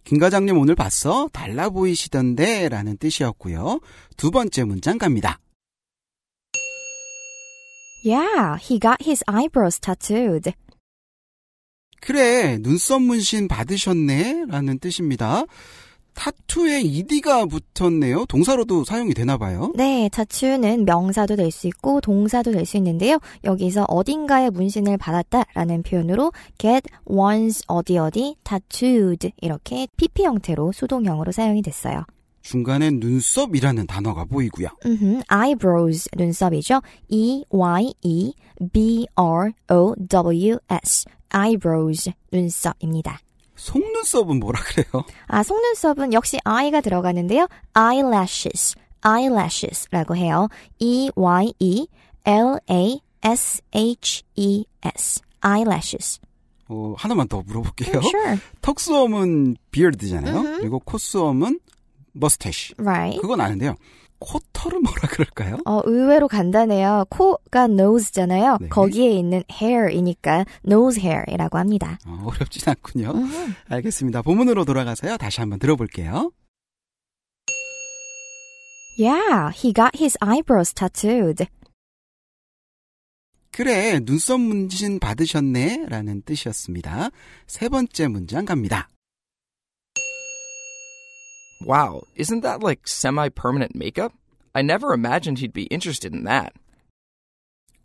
김 0.05 0.19
과장님 0.19 0.59
오늘 0.59 0.75
봤어? 0.75 1.29
달라 1.33 1.71
보이시던데 1.71 2.69
라는 2.69 2.97
뜻이었고요. 2.97 3.81
두 4.17 4.31
번째 4.31 4.65
문장 4.65 4.99
갑니다. 4.99 5.39
Yeah, 8.05 8.59
he 8.61 8.81
got 8.81 8.97
his 9.01 9.23
eyebrows 9.29 9.79
tattooed. 9.79 10.53
그래, 12.01 12.59
눈썹 12.59 13.01
문신 13.01 13.47
받으셨네? 13.47 14.47
라는 14.49 14.81
뜻입니다. 14.81 15.45
타투에 16.15 16.83
ed가 16.83 17.47
붙었네요. 17.47 18.27
동사로도 18.27 18.85
사용이 18.85 19.15
되나 19.15 19.37
봐요. 19.39 19.73
네, 19.75 20.09
타투는 20.13 20.85
명사도 20.85 21.37
될 21.37 21.51
수 21.51 21.67
있고 21.69 22.01
동사도 22.01 22.53
될 22.53 22.65
수 22.67 22.77
있는데요. 22.77 23.19
여기서 23.45 23.85
어딘가에 23.89 24.51
문신을 24.51 24.99
받았다라는 24.99 25.83
표현으로 25.83 26.33
get 26.59 26.83
one's 27.07 27.63
어디 27.67 27.99
어디 27.99 28.37
tattooed 28.45 29.33
이렇게 29.41 29.87
PP 29.97 30.23
형태로 30.25 30.73
수동형으로 30.73 31.33
사용이 31.33 31.63
됐어요. 31.63 32.05
중간에 32.43 32.91
눈썹이라는 32.91 33.87
단어가 33.87 34.25
보이고요. 34.25 34.69
음흠, 34.85 35.21
eyebrows 35.33 36.09
눈썹이죠. 36.17 36.81
E 37.09 37.45
Y 37.51 37.95
E 38.03 38.33
B 38.73 39.07
R 39.15 39.53
O 39.71 39.95
W 40.09 40.59
S 40.69 41.05
eyebrows 41.35 42.11
눈썹입니다. 42.33 43.19
속눈썹은 43.63 44.41
뭐라 44.41 44.61
그래요? 44.65 45.05
아, 45.29 45.43
속눈썹은 45.45 46.13
역시 46.13 46.39
I가 46.45 46.81
들어가는데요. 46.81 47.47
eyelashes, 47.75 48.75
eyelashes라고 49.07 50.17
해요. 50.17 50.49
E 50.81 51.11
Y 51.15 51.55
E 51.61 51.87
L 52.25 52.59
A 52.69 53.01
S 53.23 53.63
H 53.73 54.25
E 54.35 54.65
S 54.85 55.21
eyelashes. 55.43 56.21
어, 56.69 56.95
하나만 56.97 57.29
더 57.29 57.43
물어볼게요. 57.43 58.01
Sure, 58.03 58.39
턱수염은 58.63 59.57
beard잖아요. 59.71 60.41
음흠. 60.41 60.59
그리고 60.61 60.79
콧수염은 60.81 61.61
mustache. 62.17 62.75
right. 62.79 63.21
그건 63.21 63.41
아는데요. 63.41 63.77
코털은 64.23 64.83
뭐라 64.83 65.09
그럴까요? 65.09 65.59
어, 65.65 65.81
의외로 65.85 66.29
간단해요. 66.29 67.07
코가 67.11 67.65
nose잖아요. 67.65 68.59
네. 68.61 68.69
거기에 68.69 69.11
있는 69.11 69.43
hair이니까 69.51 70.45
nose 70.67 71.03
hair이라고 71.03 71.59
합니다. 71.59 71.99
어, 72.07 72.25
어렵진 72.27 72.63
않군요. 72.67 73.11
음흠. 73.11 73.53
알겠습니다. 73.69 74.23
본문으로 74.23 74.65
돌아가서요. 74.65 75.17
다시 75.17 75.41
한번 75.41 75.59
들어볼게요. 75.59 76.33
Yeah, 78.99 79.51
he 79.55 79.73
got 79.73 79.97
his 79.97 80.17
eyebrows 80.23 80.75
tattooed. 80.75 81.47
그래, 83.51 84.01
눈썹 84.01 84.41
문신 84.41 84.99
받으셨네? 84.99 85.87
라는 85.89 86.23
뜻이었습니다. 86.23 87.11
세 87.47 87.69
번째 87.69 88.09
문장 88.09 88.45
갑니다. 88.47 88.89
Wow, 91.65 92.03
isn't 92.17 92.43
that 92.43 92.63
like 92.63 92.87
semi 92.87 93.29
permanent 93.29 93.75
makeup? 93.75 94.13
I 94.55 94.63
never 94.63 94.93
imagined 94.93 95.39
he'd 95.39 95.53
be 95.53 95.67
interested 95.71 96.15
in 96.15 96.25
that. 96.25 96.53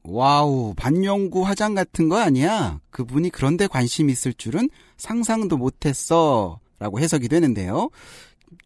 와우, 0.04 0.74
반영구 0.76 1.46
화장 1.46 1.76
같은 1.76 2.08
거 2.08 2.18
아니야? 2.18 2.80
그분이 2.92 3.30
그런데 3.30 3.68
관심 3.68 4.10
있을 4.10 4.34
줄은 4.34 4.70
상상도 4.96 5.58
못했어. 5.58 6.60
라고 6.80 7.00
해석이 7.00 7.28
되는데요. 7.28 7.90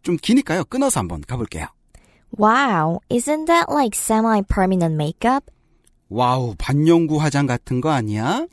좀 0.02 0.16
기니까요. 0.16 0.64
끊어서 0.64 1.00
한번 1.00 1.20
가볼게요. 1.22 1.66
Wow, 2.38 3.00
isn't 3.10 3.46
that 3.46 3.66
like 3.68 3.98
semi-permanent 3.98 4.94
makeup? 4.94 5.44
와우, 6.08 6.54
반영구 6.58 7.20
화장 7.20 7.46
같은 7.46 7.80
거 7.80 7.90
아니야? 7.90 8.46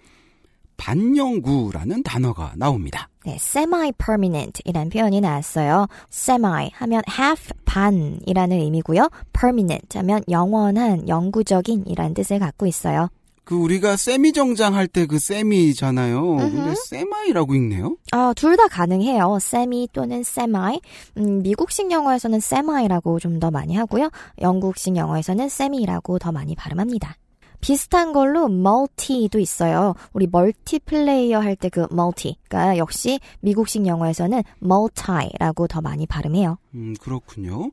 반영구라는 0.78 2.04
단어가 2.04 2.54
나옵니다. 2.56 3.10
네, 3.30 3.36
semi-permanent 3.36 4.62
이란 4.66 4.90
표현이 4.90 5.22
나왔어요. 5.22 5.86
semi 6.12 6.70
하면 6.74 7.04
half, 7.08 7.54
반이라는 7.66 8.58
의미고요. 8.60 9.10
permanent 9.34 9.98
하면 10.00 10.24
영원한, 10.30 11.08
영구적인 11.08 11.84
이란 11.86 12.16
뜻을 12.16 12.40
갖고 12.40 12.66
있어요. 12.66 13.10
그 13.44 13.56
우리가 13.56 13.98
세미 13.98 14.34
정장 14.34 14.76
할 14.76 14.88
때 14.88 15.06
그 15.06 15.18
세미잖아요. 15.20 16.38
근데 16.38 16.74
세마이라고 16.88 17.54
읽네요. 17.56 17.98
아, 18.12 18.34
둘 18.36 18.58
다 18.58 18.68
가능해요. 18.68 19.38
semi 19.42 19.88
또는 19.94 20.20
semi. 20.22 20.80
음, 21.18 21.42
미국식 21.44 21.92
영어에서는 21.92 22.38
semi라고 22.38 23.20
좀 23.20 23.40
더 23.40 23.52
많이 23.52 23.76
하고요. 23.76 24.10
영국식 24.42 24.96
영어에서는 24.96 25.46
semi라고 25.46 26.18
더 26.20 26.32
많이 26.32 26.56
발음합니다. 26.56 27.16
비슷한 27.62 28.14
걸로 28.14 28.46
multi도 28.48 29.40
있어요. 29.40 29.96
우리 30.14 30.28
멀티플레이어 30.32 31.40
할 31.40 31.56
때그 31.56 31.88
multi가 31.92 32.78
역시 32.78 33.20
미국식 33.42 33.86
영어에서는 33.86 34.44
multi라고 34.64 35.68
더 35.68 35.82
많이 35.82 36.06
발음해요. 36.06 36.58
음, 36.76 36.94
그렇군요. 37.00 37.72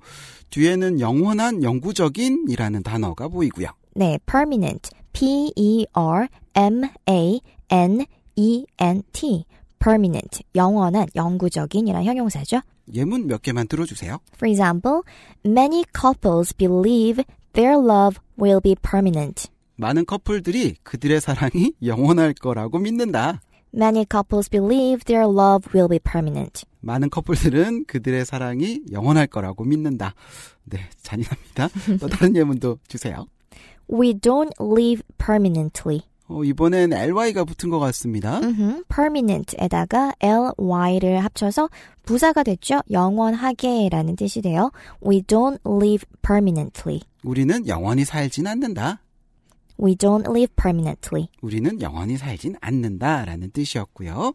뒤에는 0.50 1.00
영원한, 1.00 1.62
영구적인이라는 1.62 2.82
단어가 2.82 3.28
보이고요. 3.28 3.68
네, 3.94 4.18
permanent. 4.26 4.90
P-E-R-M-A-N-E-N-T. 5.12 5.84
permanent. 9.78 10.42
영원한, 10.54 11.06
영구적인이란 11.14 12.04
형용사죠. 12.04 12.60
예문 12.92 13.26
몇 13.26 13.42
개만 13.42 13.66
들어주세요. 13.68 14.18
For 14.34 14.50
example, 14.50 15.02
many 15.44 15.84
couples 15.98 16.52
believe 16.54 17.24
their 17.54 17.76
love 17.78 18.20
will 18.38 18.60
be 18.60 18.74
permanent. 18.76 19.48
많은 19.76 20.04
커플들이 20.06 20.76
그들의 20.82 21.20
사랑이 21.20 21.72
영원할 21.84 22.34
거라고 22.34 22.78
믿는다. 22.78 23.40
Many 23.74 24.06
couples 24.10 24.48
believe 24.48 25.04
their 25.04 25.24
love 25.24 25.70
will 25.74 25.88
be 25.88 25.98
permanent. 25.98 26.64
많은 26.80 27.10
커플들은 27.10 27.84
그들의 27.86 28.24
사랑이 28.24 28.82
영원할 28.90 29.26
거라고 29.26 29.64
믿는다. 29.64 30.14
네, 30.64 30.78
잔인합니다. 31.02 31.68
또 32.00 32.08
다른 32.08 32.34
예문도 32.36 32.78
주세요. 32.88 33.26
We 33.92 34.14
don't 34.14 34.52
live 34.60 35.02
permanently. 35.18 36.02
어, 36.28 36.42
이번엔 36.42 36.90
ly가 36.90 37.44
붙은 37.44 37.70
것 37.70 37.78
같습니다. 37.78 38.38
음흠, 38.40 38.84
permanent에다가 38.88 40.12
ly를 40.20 41.22
합쳐서 41.22 41.68
부사가 42.04 42.42
됐죠. 42.42 42.80
영원하게라는 42.90 44.16
뜻이 44.16 44.42
돼요. 44.42 44.70
We 45.06 45.22
don't 45.22 45.58
live 45.66 46.04
permanently. 46.22 47.02
우리는 47.22 47.66
영원히 47.68 48.04
살진 48.04 48.46
않는다. 48.46 49.02
We 49.78 49.94
don't 49.96 50.28
live 50.28 50.54
permanently. 50.56 51.28
우리는 51.42 51.80
영원히 51.80 52.16
살진 52.16 52.56
않는다라는 52.60 53.50
뜻이었고요. 53.50 54.32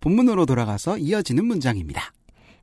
본문으로 0.00 0.46
돌아가서 0.46 0.98
이어지는 0.98 1.44
문장입니다. 1.44 2.12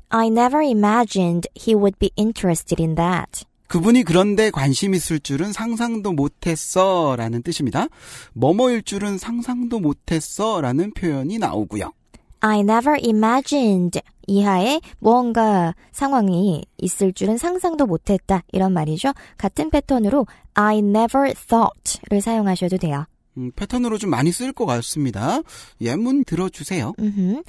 I 0.09 0.27
never 0.27 0.63
imagined 0.63 1.47
he 1.57 1.73
would 1.73 1.97
be 1.99 2.11
interested 2.17 2.81
in 2.81 2.95
that. 2.95 3.45
그분이 3.67 4.03
그런데 4.03 4.51
관심 4.51 4.93
있을 4.93 5.21
줄은 5.21 5.53
상상도 5.53 6.11
못했어 6.11 7.15
라는 7.17 7.41
뜻입니다. 7.41 7.87
뭐뭐일 8.33 8.83
줄은 8.83 9.17
상상도 9.17 9.79
못했어 9.79 10.59
라는 10.59 10.91
표현이 10.93 11.37
나오고요. 11.37 11.93
I 12.41 12.59
never 12.59 12.99
imagined 13.03 14.01
이하에 14.27 14.81
무언가 14.99 15.75
상황이 15.91 16.65
있을 16.77 17.13
줄은 17.13 17.37
상상도 17.37 17.85
못했다 17.85 18.43
이런 18.51 18.73
말이죠. 18.73 19.13
같은 19.37 19.69
패턴으로 19.69 20.25
I 20.53 20.79
never 20.79 21.33
thought를 21.33 22.21
사용하셔도 22.21 22.77
돼요. 22.77 23.05
음, 23.37 23.51
패턴으로 23.55 23.97
좀 23.97 24.09
많이 24.09 24.31
쓸 24.31 24.51
것 24.51 24.65
같습니다. 24.65 25.39
예문 25.79 26.25
들어주세요. 26.25 26.93
음흠. 26.99 27.43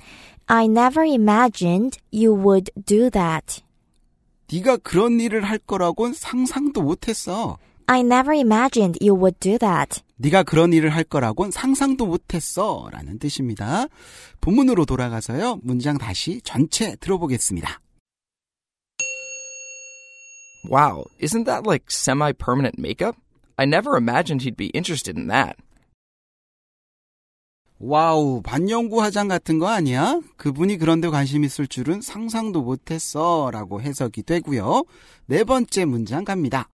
I 0.46 0.66
never 0.66 1.08
imagined 1.08 1.98
you 2.12 2.36
would 2.36 2.70
do 2.86 3.10
that. 3.10 3.62
네가 4.52 4.78
그런 4.78 5.18
일을 5.20 5.42
할 5.44 5.58
거라고는 5.58 6.12
상상도 6.14 6.82
못했어. 6.82 7.58
I 7.86 8.00
never 8.00 8.34
imagined 8.34 8.98
you 9.00 9.14
would 9.14 9.38
do 9.40 9.58
that. 9.58 10.02
네가 10.16 10.44
그런 10.44 10.72
일을 10.72 10.90
할 10.90 11.04
거라고는 11.04 11.50
상상도 11.50 12.06
못했어 12.06 12.88
라는 12.92 13.18
뜻입니다. 13.18 13.86
본문으로 14.40 14.84
돌아가서요. 14.84 15.60
문장 15.62 15.98
다시 15.98 16.40
전체 16.42 16.96
들어보겠습니다. 16.96 17.80
Wow, 20.70 21.04
isn't 21.20 21.44
that 21.46 21.66
like 21.66 21.86
semi 21.90 22.32
permanent 22.32 22.78
makeup? 22.78 23.16
I 23.56 23.66
never 23.66 23.96
imagined 23.96 24.44
he'd 24.44 24.56
be 24.56 24.70
interested 24.74 25.18
in 25.18 25.26
that. 25.28 25.56
와우, 27.84 28.42
반영구 28.42 29.02
화장 29.02 29.26
같은 29.26 29.58
거 29.58 29.66
아니야? 29.66 30.20
그분이 30.36 30.76
그런데 30.76 31.08
관심 31.08 31.42
있을 31.42 31.66
줄은 31.66 32.00
상상도 32.00 32.62
못했어 32.62 33.50
라고 33.52 33.82
해석이 33.82 34.22
되고요. 34.22 34.84
네 35.26 35.42
번째 35.42 35.84
문장 35.86 36.24
갑니다. 36.24 36.68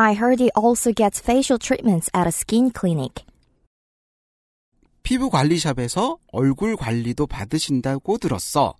I 0.00 0.14
heard 0.14 0.38
he 0.38 0.50
also 0.54 0.92
gets 0.92 1.18
facial 1.20 1.58
treatments 1.58 2.08
at 2.14 2.26
a 2.28 2.30
skin 2.30 2.70
clinic. 2.70 3.24
피부 5.02 5.28
관리샵에서 5.28 6.18
얼굴 6.32 6.76
관리도 6.76 7.26
받으신다고 7.26 8.18
들었어. 8.18 8.74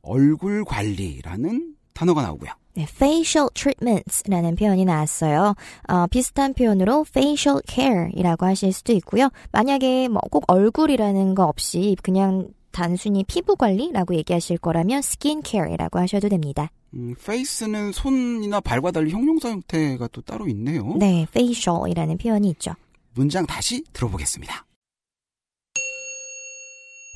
얼굴 0.00 0.64
관리라는 0.64 1.74
단어가 1.92 2.22
나오고요. 2.22 2.52
네, 2.74 2.84
facial 2.84 3.50
treatments라는 3.52 4.56
표현이 4.56 4.84
나왔어요. 4.86 5.54
어, 5.88 6.06
비슷한 6.06 6.54
표현으로 6.54 7.04
facial 7.08 7.60
care이라고 7.68 8.46
하실 8.46 8.72
수도 8.72 8.92
있고요. 8.94 9.28
만약에 9.52 10.08
뭐 10.08 10.20
꼭 10.30 10.44
얼굴이라는 10.48 11.34
거 11.34 11.44
없이 11.44 11.96
그냥 12.02 12.48
단순히 12.70 13.24
피부 13.24 13.56
관리라고 13.56 14.14
얘기하실 14.14 14.58
거라면 14.58 14.98
skin 14.98 15.42
care이라고 15.44 15.98
하셔도 15.98 16.28
됩니다. 16.28 16.70
음, 16.94 17.14
face는 17.18 17.92
손이나 17.92 18.60
발과 18.60 18.90
달리 18.90 19.10
형용사 19.10 19.50
형태가 19.50 20.08
또 20.08 20.20
따로 20.22 20.48
있네요. 20.48 20.96
네, 20.98 21.26
facial이라는 21.28 22.18
표현이 22.18 22.48
있죠. 22.50 22.72
문장 23.14 23.46
다시 23.46 23.82
들어보겠습니다. 23.92 24.66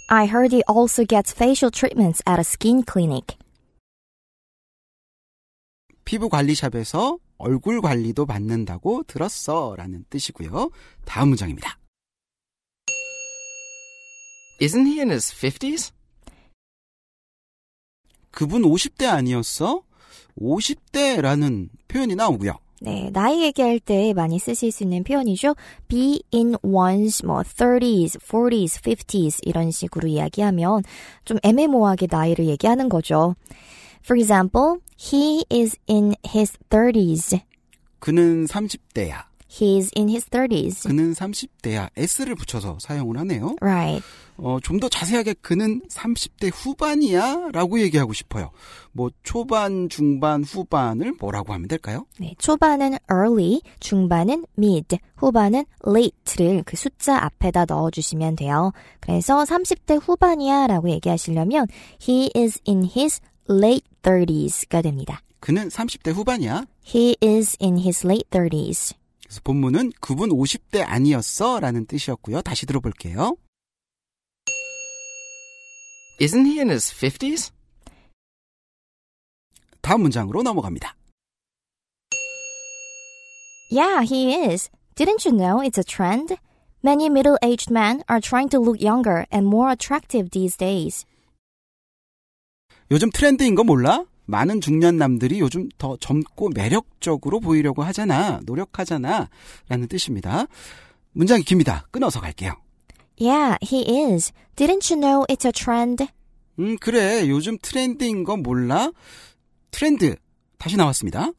I 0.08 0.26
heard 0.26 0.52
he 0.52 0.62
also 0.68 1.04
gets 1.06 1.32
facial 1.32 1.70
treatments 1.70 2.20
at 2.28 2.38
a 2.38 2.44
skin 2.44 2.82
clinic. 2.90 3.36
피부 6.04 6.28
관리샵에서 6.28 7.18
얼굴 7.38 7.80
관리도 7.80 8.26
받는다고 8.26 9.04
들었어 9.04 9.74
라는 9.76 10.04
뜻이고요. 10.10 10.70
다음 11.04 11.28
문장입니다. 11.28 11.78
Isn't 14.60 14.86
he 14.86 14.98
in 14.98 15.10
his 15.10 15.32
50s? 15.32 15.92
그분 18.30 18.62
50대 18.62 19.06
아니었어? 19.06 19.82
50대라는 20.40 21.68
표현이 21.88 22.14
나오고요. 22.14 22.58
네, 22.82 23.10
나이 23.12 23.42
얘기할 23.42 23.78
때 23.78 24.14
많이 24.14 24.38
쓰실 24.38 24.72
수 24.72 24.84
있는 24.84 25.04
표현이죠. 25.04 25.54
be 25.88 26.22
in 26.32 26.54
one's 26.62 27.24
뭐 27.26 27.42
30s, 27.42 28.18
40s, 28.18 28.80
50s 28.82 29.40
이런 29.42 29.70
식으로 29.70 30.08
이야기하면 30.08 30.82
좀 31.26 31.38
애매모호하게 31.42 32.06
나이를 32.10 32.46
얘기하는 32.46 32.88
거죠. 32.88 33.34
For 34.02 34.18
example, 34.18 34.78
he 34.98 35.44
is 35.52 35.76
in 35.90 36.14
his 36.26 36.56
30s. 36.70 37.40
그는 37.98 38.46
30대야. 38.46 39.24
He's 39.50 39.90
in 39.94 40.08
his 40.08 40.24
30s. 40.30 40.88
그는 40.88 41.12
30대야. 41.12 41.90
s를 41.96 42.34
붙여서 42.34 42.78
사용을 42.80 43.18
하네요. 43.18 43.56
Right. 43.60 44.02
어, 44.42 44.58
좀 44.62 44.80
더 44.80 44.88
자세하게 44.88 45.34
그는 45.42 45.82
30대 45.90 46.50
후반이야 46.54 47.50
라고 47.52 47.78
얘기하고 47.80 48.12
싶어요. 48.14 48.50
뭐 48.92 49.10
초반, 49.22 49.88
중반, 49.90 50.42
후반을 50.42 51.14
뭐라고 51.20 51.52
하면 51.52 51.68
될까요? 51.68 52.06
네, 52.18 52.34
초반은 52.38 52.96
early, 53.12 53.60
중반은 53.80 54.46
mid, 54.56 54.98
후반은 55.16 55.64
late를 55.86 56.62
그 56.64 56.76
숫자 56.76 57.22
앞에다 57.24 57.66
넣어주시면 57.66 58.36
돼요. 58.36 58.72
그래서 59.00 59.44
30대 59.44 60.00
후반이야 60.02 60.66
라고 60.68 60.88
얘기하시려면 60.88 61.66
he 62.08 62.30
is 62.34 62.58
in 62.66 62.84
his 62.96 63.20
late 63.50 63.84
30s가 64.02 64.82
됩니다. 64.82 65.20
그는 65.40 65.68
30대 65.68 66.12
후반이야. 66.14 66.64
He 66.86 67.16
is 67.22 67.56
in 67.60 67.76
his 67.78 68.06
late 68.06 68.28
30s. 68.30 68.94
그래서 69.24 69.40
본문은 69.44 69.92
그분 70.00 70.30
50대 70.30 70.82
아니었어 70.86 71.60
라는 71.60 71.84
뜻이었고요. 71.86 72.40
다시 72.42 72.64
들어볼게요. 72.66 73.36
Isn't 76.20 76.44
he 76.44 76.60
in 76.60 76.68
his 76.68 76.92
50s? 76.92 77.50
다음 79.80 80.02
문장으로 80.02 80.42
넘어갑니다. 80.42 80.94
Yeah, 83.70 84.02
he 84.02 84.34
is. 84.34 84.68
Didn't 84.96 85.24
you 85.24 85.34
know 85.34 85.62
it's 85.62 85.78
a 85.78 85.84
trend? 85.84 86.36
Many 86.84 87.08
middle-aged 87.08 87.70
men 87.70 88.02
are 88.10 88.20
trying 88.20 88.50
to 88.50 88.60
look 88.60 88.82
younger 88.82 89.24
and 89.32 89.46
more 89.46 89.72
attractive 89.72 90.28
these 90.30 90.58
days. 90.58 91.06
요즘 92.90 93.08
트렌드인 93.10 93.54
거 93.54 93.64
몰라? 93.64 94.04
많은 94.26 94.60
중년 94.60 94.98
남들이 94.98 95.40
요즘 95.40 95.70
더 95.78 95.96
젊고 95.96 96.50
매력적으로 96.50 97.40
보이려고 97.40 97.82
하잖아. 97.82 98.40
노력하잖아. 98.44 99.30
라는 99.70 99.88
뜻입니다. 99.88 100.44
문장이 101.12 101.44
깁니다. 101.44 101.86
끊어서 101.90 102.20
갈게요. 102.20 102.52
Yeah, 103.20 103.58
he 103.62 103.82
is. 104.12 104.32
Didn't 104.56 104.90
you 104.90 104.98
know 104.98 105.26
it's 105.28 105.44
a 105.44 105.52
trend? 105.52 106.06
음, 106.58 106.76
그래. 106.78 107.28
요즘 107.28 107.58
트렌드인 107.60 108.24
거 108.24 108.36
몰라? 108.36 108.90
트렌드. 109.70 110.16
다시 110.58 110.76
나왔습니다. 110.76 111.32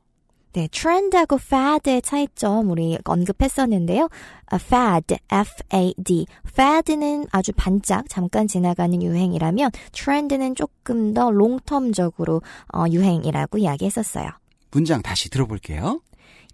네, 0.53 0.67
트렌드하고 0.69 1.37
fad의 1.41 2.01
차이점 2.01 2.69
우리 2.69 2.97
언급했었는데요. 3.05 4.09
A 4.53 4.59
fad, 4.61 5.15
F-A-D. 5.31 6.25
fad는 6.45 7.27
아주 7.31 7.53
반짝 7.53 8.09
잠깐 8.09 8.47
지나가는 8.47 9.01
유행이라면 9.01 9.71
트렌드는 9.93 10.55
조금 10.55 11.13
더 11.13 11.29
롱텀적으로 11.29 12.41
어, 12.73 12.85
유행이라고 12.89 13.59
이야기했었어요. 13.59 14.29
문장 14.71 15.01
다시 15.01 15.29
들어볼게요. 15.29 16.01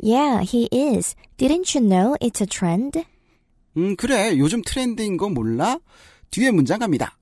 Yeah, 0.02 0.44
he 0.44 0.70
is. 0.72 1.16
Didn't 1.38 1.76
you 1.76 1.84
know 1.84 2.16
it's 2.22 2.40
a 2.40 2.46
trend? 2.48 3.04
음, 3.78 3.96
그래. 3.96 4.38
요즘 4.38 4.62
트렌드인 4.64 5.18
거 5.18 5.30
몰라? 5.30 5.80
뒤에 6.32 6.52
문장 6.52 6.80
갑니다. 6.80 7.16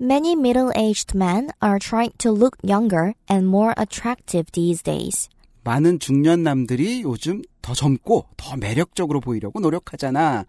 Many 0.00 0.34
middle-aged 0.34 1.16
men 1.16 1.48
are 1.62 1.78
trying 1.78 2.12
to 2.18 2.32
look 2.32 2.58
younger 2.62 3.14
and 3.30 3.46
more 3.46 3.72
attractive 3.80 4.50
these 4.52 4.82
days. 4.82 5.28
많은 5.62 5.98
중년 5.98 6.42
남들이 6.42 7.02
요즘 7.02 7.40
더 7.62 7.72
젊고 7.72 8.26
더 8.36 8.56
매력적으로 8.56 9.20
보이려고 9.20 9.60
노력하잖아. 9.60 10.44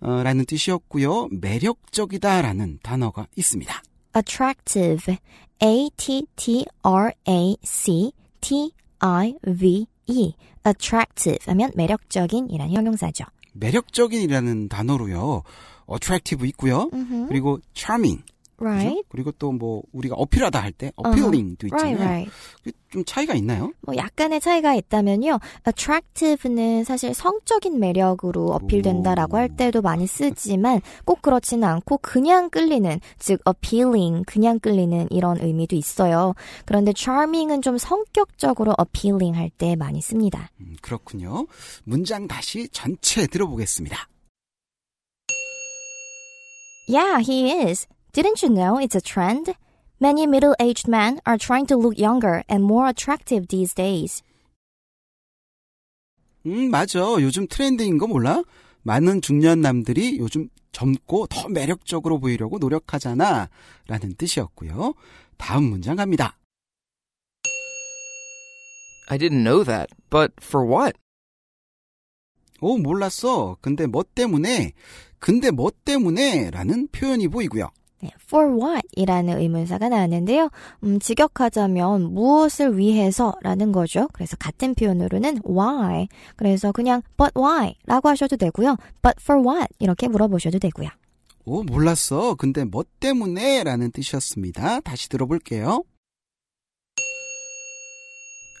어, 0.00 0.22
라는 0.22 0.46
뜻이었고요. 0.46 1.28
매력적이다라는 1.30 2.78
단어가 2.82 3.26
있습니다. 3.36 3.82
attractive, 4.16 5.16
A-T-T-R-A-C-T-I-V-E, 5.62 6.64
attractive 10.66 11.38
하면 11.46 11.70
매력적인 11.74 12.48
이란 12.50 12.70
형용사죠. 12.70 13.24
매력적인이라는 13.52 14.68
단어로요. 14.68 15.42
attractive 15.92 16.48
있고요. 16.50 16.88
그리고 17.28 17.58
charming. 17.74 18.22
Right? 18.60 19.02
그리고 19.08 19.32
또 19.32 19.52
뭐 19.52 19.82
우리가 19.92 20.14
어필하다 20.16 20.60
할 20.60 20.72
때 20.72 20.92
appealing도 21.04 21.66
있잖아요. 21.68 21.96
Right, 21.96 22.04
right. 22.04 22.32
그좀 22.62 23.04
차이가 23.04 23.34
있나요? 23.34 23.72
뭐 23.80 23.96
약간의 23.96 24.40
차이가 24.40 24.74
있다면요. 24.74 25.38
attractive는 25.66 26.84
사실 26.84 27.14
성적인 27.14 27.78
매력으로 27.80 28.52
어필된다라고 28.52 29.36
할 29.36 29.48
때도 29.56 29.80
많이 29.82 30.06
쓰지만 30.06 30.80
꼭 31.04 31.22
그렇지는 31.22 31.64
않고 31.66 31.98
그냥 31.98 32.50
끌리는 32.50 33.00
즉 33.18 33.40
appealing 33.48 34.24
그냥 34.26 34.58
끌리는 34.60 35.08
이런 35.10 35.38
의미도 35.40 35.74
있어요. 35.76 36.34
그런데 36.66 36.92
charming은 36.94 37.62
좀 37.62 37.78
성격적으로 37.78 38.74
appealing 38.78 39.36
할 39.36 39.50
때 39.50 39.74
많이 39.74 40.00
씁니다. 40.00 40.50
음, 40.60 40.76
그렇군요. 40.80 41.46
문장 41.84 42.28
다시 42.28 42.68
전체 42.68 43.26
들어보겠습니다. 43.26 44.08
Yeah, 46.88 47.20
he 47.20 47.50
is. 47.52 47.86
Didn't 48.12 48.42
you 48.42 48.50
know 48.50 48.78
it's 48.78 48.96
a 48.96 49.00
trend? 49.00 49.54
Many 50.00 50.26
middle-aged 50.26 50.88
men 50.88 51.20
are 51.26 51.38
trying 51.38 51.66
to 51.66 51.76
look 51.76 51.96
younger 51.96 52.42
and 52.48 52.64
more 52.64 52.88
attractive 52.88 53.46
these 53.48 53.72
days. 53.74 54.22
음, 56.46 56.70
맞아. 56.70 56.98
요즘 57.20 57.46
트렌드인 57.46 57.98
거 57.98 58.06
몰라? 58.08 58.42
많은 58.82 59.20
중년 59.20 59.60
남들이 59.60 60.18
요즘 60.18 60.48
젊고 60.72 61.26
더 61.28 61.48
매력적으로 61.48 62.18
보이려고 62.18 62.58
노력하잖아. 62.58 63.48
라는 63.86 64.14
뜻이었고요. 64.16 64.94
다음 65.36 65.64
문장 65.64 65.96
갑니다. 65.96 66.36
I 69.08 69.18
didn't 69.18 69.44
know 69.44 69.64
that, 69.64 69.88
but 70.08 70.32
for 70.42 70.66
what? 70.66 70.98
오, 72.60 72.78
몰랐어. 72.78 73.56
근데 73.60 73.86
뭐 73.86 74.02
때문에? 74.14 74.72
근데 75.18 75.50
뭐 75.50 75.70
때문에? 75.84 76.50
라는 76.50 76.88
표현이 76.88 77.28
보이고요. 77.28 77.70
네, 78.02 78.10
for 78.22 78.48
what? 78.54 78.82
이라는 78.96 79.38
의문사가 79.38 79.88
나왔는데요. 79.88 80.50
음, 80.84 80.98
직역하자면 80.98 82.14
무엇을 82.14 82.78
위해서 82.78 83.34
라는 83.42 83.72
거죠. 83.72 84.08
그래서 84.12 84.36
같은 84.36 84.74
표현으로는 84.74 85.40
why. 85.46 86.08
그래서 86.36 86.72
그냥 86.72 87.02
but 87.16 87.32
why? 87.36 87.74
라고 87.86 88.08
하셔도 88.08 88.36
되고요. 88.36 88.76
but 89.02 89.16
for 89.20 89.46
what? 89.46 89.68
이렇게 89.78 90.08
물어보셔도 90.08 90.58
되고요. 90.58 90.88
오, 91.44 91.62
몰랐어. 91.62 92.34
근데 92.34 92.64
뭐 92.64 92.84
때문에? 93.00 93.64
라는 93.64 93.90
뜻이었습니다. 93.90 94.80
다시 94.80 95.08
들어볼게요. 95.08 95.84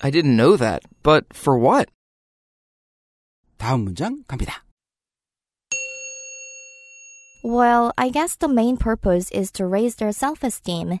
I 0.02 0.10
didn't 0.10 0.36
know 0.36 0.56
that, 0.56 0.80
but 1.02 1.26
for 1.34 1.60
what? 1.60 1.92
다음 3.58 3.84
문장 3.84 4.24
갑니다. 4.26 4.64
Well, 7.42 7.92
I 7.96 8.10
guess 8.10 8.36
the 8.36 8.48
main 8.48 8.76
purpose 8.76 9.30
is 9.32 9.50
to 9.52 9.66
raise 9.66 9.96
their 9.96 10.12
self-esteem. 10.12 10.98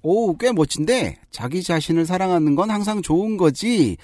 오, 0.02 0.36
꽤 0.36 0.52
멋진데 0.52 1.20
자기 1.32 1.64
자신을 1.64 2.06
사랑하는 2.06 2.56
건 2.56 2.70
항상 2.70 3.02
좋은 3.02 3.38
거지. 3.38 3.96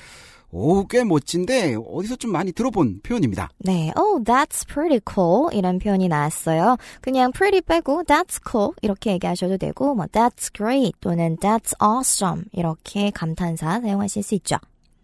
오, 0.52 0.88
꽤 0.88 1.04
멋진데 1.04 1.78
어디서 1.88 2.16
좀 2.16 2.32
많이 2.32 2.52
들어본 2.52 3.02
표현입니다. 3.04 3.50
네, 3.60 3.92
oh, 3.98 4.24
that's 4.24 4.68
pretty 4.68 5.00
cool 5.08 5.48
이런 5.54 5.78
표현이 5.80 6.08
나왔어요. 6.08 6.78
그냥 7.02 7.32
pretty 7.32 7.62
빼고 7.62 8.04
that's 8.04 8.40
cool 8.50 8.74
이렇게 8.82 9.12
얘기하셔도 9.12 9.58
되고 9.58 9.94
뭐 9.94 10.06
that's 10.08 10.54
great 10.56 10.94
또는 11.02 11.38
that's 11.38 11.74
awesome 11.82 12.46
이렇게 12.52 13.12
감탄사 13.12 13.82
사용하실 13.82 14.24
수 14.24 14.36
있죠. 14.36 14.58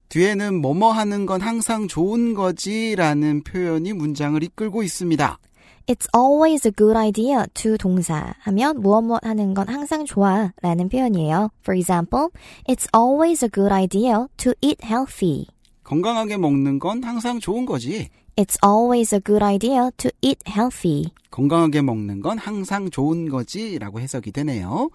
뒤에는 0.10 0.62
뭐뭐 0.62 0.92
하는 0.92 1.26
건 1.26 1.42
항상 1.42 1.88
좋은 1.88 2.34
거지라는 2.34 3.44
표현이 3.44 3.94
문장을 3.94 4.42
이끌고 4.42 4.84
있습니다. 4.84 5.40
It's 5.88 6.08
always 6.16 6.66
a 6.66 6.72
good 6.72 6.98
idea 6.98 7.46
to 7.54 7.78
동사 7.78 8.34
하면 8.40 8.82
무엇 8.82 9.04
무엇 9.04 9.24
하는 9.24 9.54
건 9.54 9.70
항상 9.70 10.04
좋아 10.04 10.52
라는 10.64 10.90
표현이에요. 10.90 11.52
For 11.62 11.78
example, 11.78 12.30
it's 12.68 12.88
always 12.96 13.46
a 13.46 13.50
good 13.50 13.72
idea 13.72 14.26
to 14.38 14.54
eat 14.62 14.84
healthy. 14.84 15.46
건강하게 15.84 16.38
먹는 16.38 16.80
건 16.80 17.04
항상 17.04 17.40
좋은 17.40 17.68
거지. 17.68 18.10
It's 18.36 18.58
always 18.66 19.14
a 19.14 19.22
good 19.22 19.44
idea 19.44 19.92
to 19.98 20.10
eat 20.24 20.42
healthy. 20.50 21.12
건강하게 21.30 21.84
먹는 21.84 22.22
건 22.22 22.40
항상 22.40 22.90
좋은 22.90 23.30
거지 23.30 23.78
라고 23.78 24.00
해석이 24.00 24.32
되네요. 24.32 24.90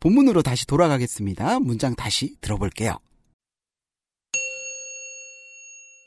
본문으로 0.00 0.42
다시 0.42 0.66
돌아가겠습니다. 0.66 1.60
문장 1.60 1.94
다시 1.94 2.34
들어볼게요. 2.40 2.98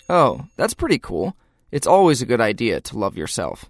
Oh, 0.10 0.41
that's 0.58 0.75
pretty 0.75 0.99
cool. 0.99 1.32
It's 1.71 1.88
always 1.88 2.21
a 2.21 2.27
good 2.27 2.41
idea 2.41 2.82
to 2.82 2.99
love 2.99 3.15
yourself. 3.15 3.69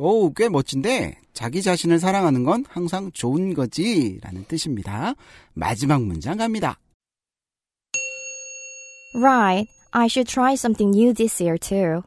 오, 0.00 0.32
꽤 0.32 0.48
멋진데 0.48 1.18
자기 1.32 1.62
자신을 1.62 1.98
사랑하는 1.98 2.44
건 2.44 2.64
항상 2.68 3.10
좋은 3.12 3.54
거지 3.54 4.18
라는 4.22 4.44
뜻입니다. 4.44 5.14
마지막 5.54 6.02
문장 6.02 6.38
갑니다. 6.38 6.78
Right. 9.14 9.68
I 9.92 10.06
should 10.06 10.30
try 10.30 10.52
something 10.52 10.96
new 10.96 11.14
this 11.14 11.42
year 11.42 11.58
too. 11.58 12.02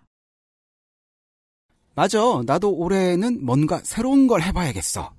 맞아. 1.95 2.19
나도 2.45 2.71
올해는 2.73 3.43
뭔가 3.43 3.79
새로운 3.83 4.27
걸 4.27 4.41
해봐야겠어. 4.41 5.13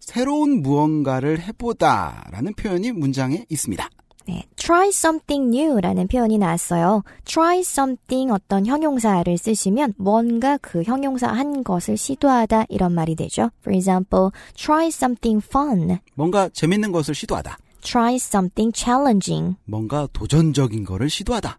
새로운 0.00 0.62
무언가를 0.62 1.40
해보다 1.40 2.28
라는 2.30 2.54
표현이 2.54 2.92
문장에 2.92 3.44
있습니다. 3.48 3.88
네, 4.26 4.44
try 4.56 4.88
something 4.88 5.54
new라는 5.54 6.08
표현이 6.08 6.38
나왔어요. 6.38 7.02
try 7.24 7.58
something 7.60 8.32
어떤 8.32 8.64
형용사를 8.64 9.36
쓰시면 9.36 9.94
뭔가 9.98 10.56
그 10.58 10.82
형용사 10.82 11.28
한 11.28 11.62
것을 11.62 11.96
시도하다 11.96 12.66
이런 12.70 12.92
말이 12.94 13.14
되죠. 13.16 13.50
For 13.60 13.76
example, 13.76 14.30
try 14.54 14.86
something 14.86 15.44
fun. 15.46 15.98
뭔가 16.14 16.48
재밌는 16.48 16.92
것을 16.92 17.14
시도하다. 17.14 17.58
try 17.82 18.14
something 18.14 18.72
challenging. 18.74 19.56
뭔가 19.66 20.08
도전적인 20.12 20.84
거를 20.84 21.10
시도하다. 21.10 21.58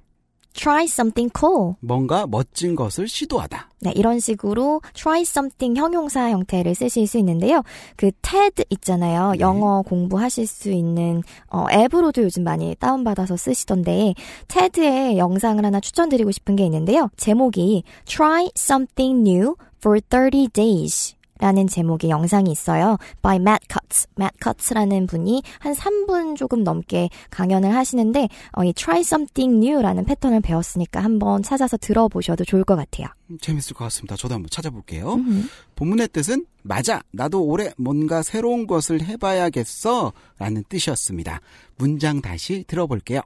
Try 0.55 0.85
something 0.85 1.31
cool. 1.37 1.75
뭔가 1.81 2.25
멋진 2.25 2.75
것을 2.75 3.07
시도하다. 3.07 3.69
네, 3.81 3.91
이런 3.95 4.19
식으로 4.19 4.81
try 4.93 5.21
something 5.21 5.79
형용사 5.79 6.31
형태를 6.31 6.73
쓰실 6.73 7.05
수 7.05 7.17
있는데요. 7.19 7.61
그 7.95 8.11
TED 8.21 8.63
있잖아요. 8.69 9.33
네. 9.33 9.39
영어 9.39 9.83
공부하실 9.83 10.47
수 10.47 10.71
있는 10.71 11.21
어, 11.49 11.65
앱으로도 11.71 12.23
요즘 12.23 12.43
많이 12.43 12.75
다운받아서 12.79 13.37
쓰시던데 13.37 14.15
TED의 14.47 15.17
영상을 15.17 15.63
하나 15.63 15.79
추천드리고 15.79 16.31
싶은 16.31 16.55
게 16.55 16.65
있는데요. 16.65 17.09
제목이 17.17 17.83
Try 18.05 18.49
Something 18.57 19.29
New 19.29 19.55
for 19.77 19.99
30 20.09 20.51
Days 20.53 21.14
라는 21.39 21.67
제목의 21.67 22.09
영상이 22.09 22.51
있어요. 22.51 22.97
by 23.21 23.37
Matt 23.37 23.67
Cutts. 23.69 24.07
Matt 24.19 24.37
Cutts라는 24.41 25.07
분이 25.07 25.43
한 25.59 25.73
3분 25.73 26.35
조금 26.35 26.63
넘게 26.63 27.09
강연을 27.29 27.75
하시는데 27.75 28.29
어, 28.53 28.63
이 28.63 28.73
try 28.73 29.01
something 29.01 29.57
new라는 29.65 30.05
패턴을 30.05 30.41
배웠으니까 30.41 31.03
한번 31.03 31.43
찾아서 31.43 31.77
들어보셔도 31.77 32.45
좋을 32.45 32.63
것 32.63 32.75
같아요. 32.75 33.07
음, 33.29 33.37
재밌을 33.39 33.75
것 33.75 33.85
같습니다. 33.85 34.15
저도 34.15 34.35
한번 34.35 34.49
찾아볼게요. 34.49 35.15
음. 35.15 35.49
본문의 35.75 36.09
뜻은 36.09 36.45
맞아. 36.61 37.01
나도 37.11 37.43
올해 37.43 37.71
뭔가 37.77 38.23
새로운 38.23 38.65
것을 38.67 39.01
해봐야겠어. 39.01 40.13
라는 40.39 40.63
뜻이었습니다. 40.69 41.41
문장 41.77 42.21
다시 42.21 42.63
들어볼게요. 42.67 43.21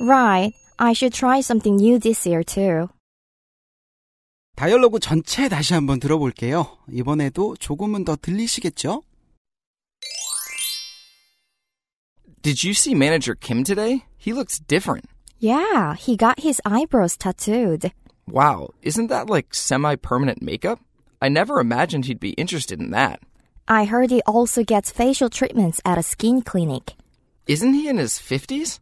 Right. 0.00 0.54
I 0.78 0.92
should 0.92 1.16
try 1.16 1.38
something 1.38 1.80
new 1.80 1.98
this 1.98 2.28
year 2.28 2.44
too. 2.44 2.88
다이얼로그 4.55 4.99
전체 4.99 5.49
다시 5.49 5.73
한번 5.73 5.99
들어볼게요. 5.99 6.77
이번에도 6.91 7.55
조금은 7.57 8.05
더 8.05 8.15
들리시겠죠? 8.15 9.03
Did 12.41 12.63
you 12.63 12.73
see 12.73 12.93
manager 12.95 13.35
Kim 13.35 13.63
today? 13.63 14.03
He 14.17 14.33
looks 14.33 14.59
different. 14.59 15.05
Yeah, 15.39 15.95
he 15.95 16.15
got 16.15 16.39
his 16.39 16.61
eyebrows 16.65 17.17
tattooed. 17.17 17.91
Wow, 18.27 18.69
isn't 18.81 19.07
that 19.07 19.29
like 19.29 19.53
semi 19.53 19.95
permanent 19.95 20.41
makeup? 20.41 20.79
I 21.21 21.29
never 21.29 21.59
imagined 21.59 22.05
he'd 22.05 22.19
be 22.19 22.31
interested 22.37 22.79
in 22.79 22.91
that. 22.91 23.19
I 23.67 23.85
heard 23.85 24.09
he 24.09 24.21
also 24.25 24.63
gets 24.63 24.91
facial 24.91 25.29
treatments 25.29 25.81
at 25.85 25.97
a 25.97 26.03
skin 26.03 26.41
clinic. 26.41 26.93
Isn't 27.47 27.73
he 27.73 27.87
in 27.87 27.97
his 27.97 28.13
50s? 28.13 28.79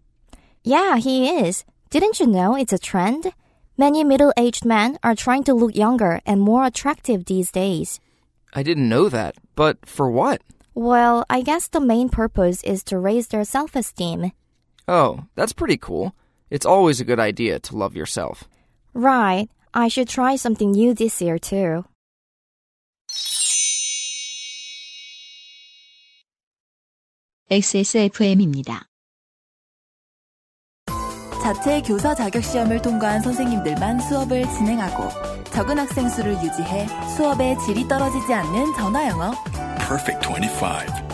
Yeah, 0.63 0.97
he 0.97 1.29
is. 1.29 1.63
Didn't 1.89 2.19
you 2.19 2.27
know 2.27 2.55
it's 2.55 2.73
a 2.73 2.79
trend? 2.79 3.31
Many 3.77 4.03
middle-aged 4.03 4.65
men 4.65 4.97
are 5.03 5.15
trying 5.15 5.43
to 5.45 5.53
look 5.53 5.75
younger 5.75 6.19
and 6.25 6.41
more 6.41 6.65
attractive 6.65 7.25
these 7.25 7.51
days. 7.51 7.99
I 8.53 8.63
didn't 8.63 8.89
know 8.89 9.09
that, 9.09 9.35
but 9.55 9.85
for 9.85 10.09
what? 10.11 10.41
Well, 10.75 11.25
I 11.29 11.41
guess 11.41 11.67
the 11.67 11.79
main 11.79 12.09
purpose 12.09 12.63
is 12.63 12.83
to 12.85 12.99
raise 12.99 13.27
their 13.27 13.43
self-esteem. 13.43 14.31
Oh, 14.87 15.25
that's 15.35 15.53
pretty 15.53 15.77
cool. 15.77 16.13
It's 16.49 16.65
always 16.65 16.99
a 16.99 17.05
good 17.05 17.19
idea 17.19 17.59
to 17.59 17.77
love 17.77 17.95
yourself. 17.95 18.49
Right. 18.93 19.47
I 19.73 19.87
should 19.87 20.09
try 20.09 20.35
something 20.35 20.71
new 20.71 20.93
this 20.93 21.21
year 21.21 21.37
too. 21.37 21.85
XSFM입니다. 27.51 28.85
자체 31.44 31.82
교사 31.82 32.14
자격 32.14 32.42
시험을 32.42 32.80
통과한 32.80 33.20
선생님들만 33.20 34.00
수업을 34.00 34.44
진행하고 34.48 35.10
적은 35.50 35.78
학생 35.78 36.08
수를 36.08 36.32
유지해 36.42 36.86
수업의 37.18 37.58
질이 37.58 37.86
떨어지지 37.86 38.32
않는 38.32 38.72
전화 38.74 39.06
영어. 39.10 39.30
Perfect 39.76 40.26
25. 40.26 41.04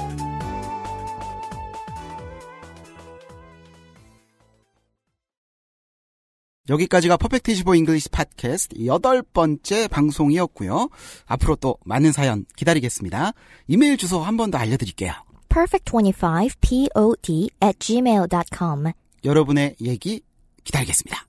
여기까지가 6.68 7.16
퍼펙트 7.16 7.50
25 7.50 7.74
잉글리시 7.74 8.10
팟캐스트 8.10 8.86
여덟 8.86 9.22
번째 9.22 9.88
방송이었고요. 9.88 10.88
앞으로 11.26 11.56
또 11.56 11.76
많은 11.84 12.12
사연 12.12 12.44
기다리겠습니다. 12.54 13.32
이메일 13.66 13.96
주소 13.96 14.20
한 14.20 14.36
번 14.36 14.52
더 14.52 14.58
알려드릴게요. 14.58 15.12
perfect25pod 15.48 17.48
at 17.64 17.76
gmail.com. 17.80 18.92
여러분의 19.24 19.76
얘기 19.80 20.22
기다리겠습니다. 20.64 21.26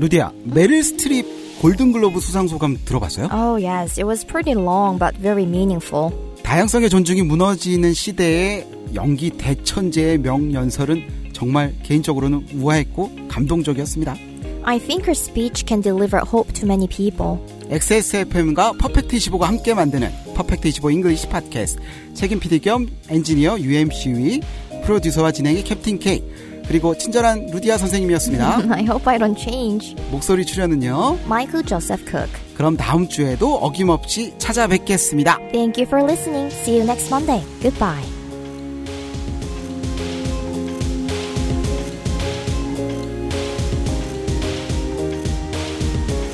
루디아, 0.00 0.32
메릴 0.44 0.84
스트립 0.84 1.26
골든글로브 1.60 2.20
수상 2.20 2.46
소감 2.46 2.78
들어봤어요? 2.84 3.28
Oh, 3.32 3.62
yes. 3.62 3.98
It 3.98 4.06
was 4.06 4.24
pretty 4.24 4.52
long 4.52 4.98
but 4.98 5.20
very 5.20 5.42
meaningful. 5.42 6.12
다양성의 6.44 6.88
존중이 6.88 7.22
무너지는 7.22 7.92
시대에 7.92 8.64
연기 8.94 9.30
대천재의 9.30 10.18
명연설은 10.18 11.32
정말 11.32 11.74
개인적으로는 11.82 12.46
우아했고 12.54 13.10
감동적이었습니다. 13.28 14.16
I 14.62 14.78
think 14.78 15.04
her 15.04 15.12
speech 15.12 15.64
can 15.66 15.82
deliver 15.82 16.22
hope 16.24 16.52
to 16.54 16.64
many 16.64 16.86
people. 16.86 17.38
XSFM과 17.70 18.72
퍼펙트 18.78 19.16
25가 19.16 19.42
함께 19.42 19.74
만드는 19.74 20.10
퍼펙트 20.34 20.68
25 20.68 20.90
잉글리시 20.90 21.28
팟캐스트 21.28 21.80
책임 22.14 22.40
PD 22.40 22.60
겸 22.60 22.88
엔지니어 23.08 23.58
UMC의 23.60 24.40
프로듀서와 24.84 25.32
진행의 25.32 25.64
캡틴 25.64 25.98
K 25.98 26.22
그리고 26.66 26.96
친절한 26.96 27.46
루디아 27.50 27.78
선생님이었습니다. 27.78 28.56
I 28.70 28.82
hope 28.84 29.06
I 29.06 29.18
don't 29.18 29.38
change. 29.38 29.94
목소리 30.10 30.44
출연은요. 30.44 31.18
Michael 31.24 31.64
Joseph 31.64 32.04
Cook. 32.08 32.30
그럼 32.54 32.76
다음 32.76 33.08
주에도 33.08 33.54
어김없이 33.56 34.34
찾아뵙겠습니다. 34.38 35.38
Thank 35.52 35.82
you 35.82 35.86
for 35.86 36.04
listening. 36.04 36.52
See 36.54 36.78
you 36.78 36.84
next 36.84 37.08
Monday. 37.10 37.42
Goodbye. 37.62 38.04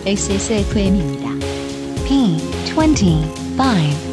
XSFM입니다. 0.06 1.23
P25. 2.06 4.03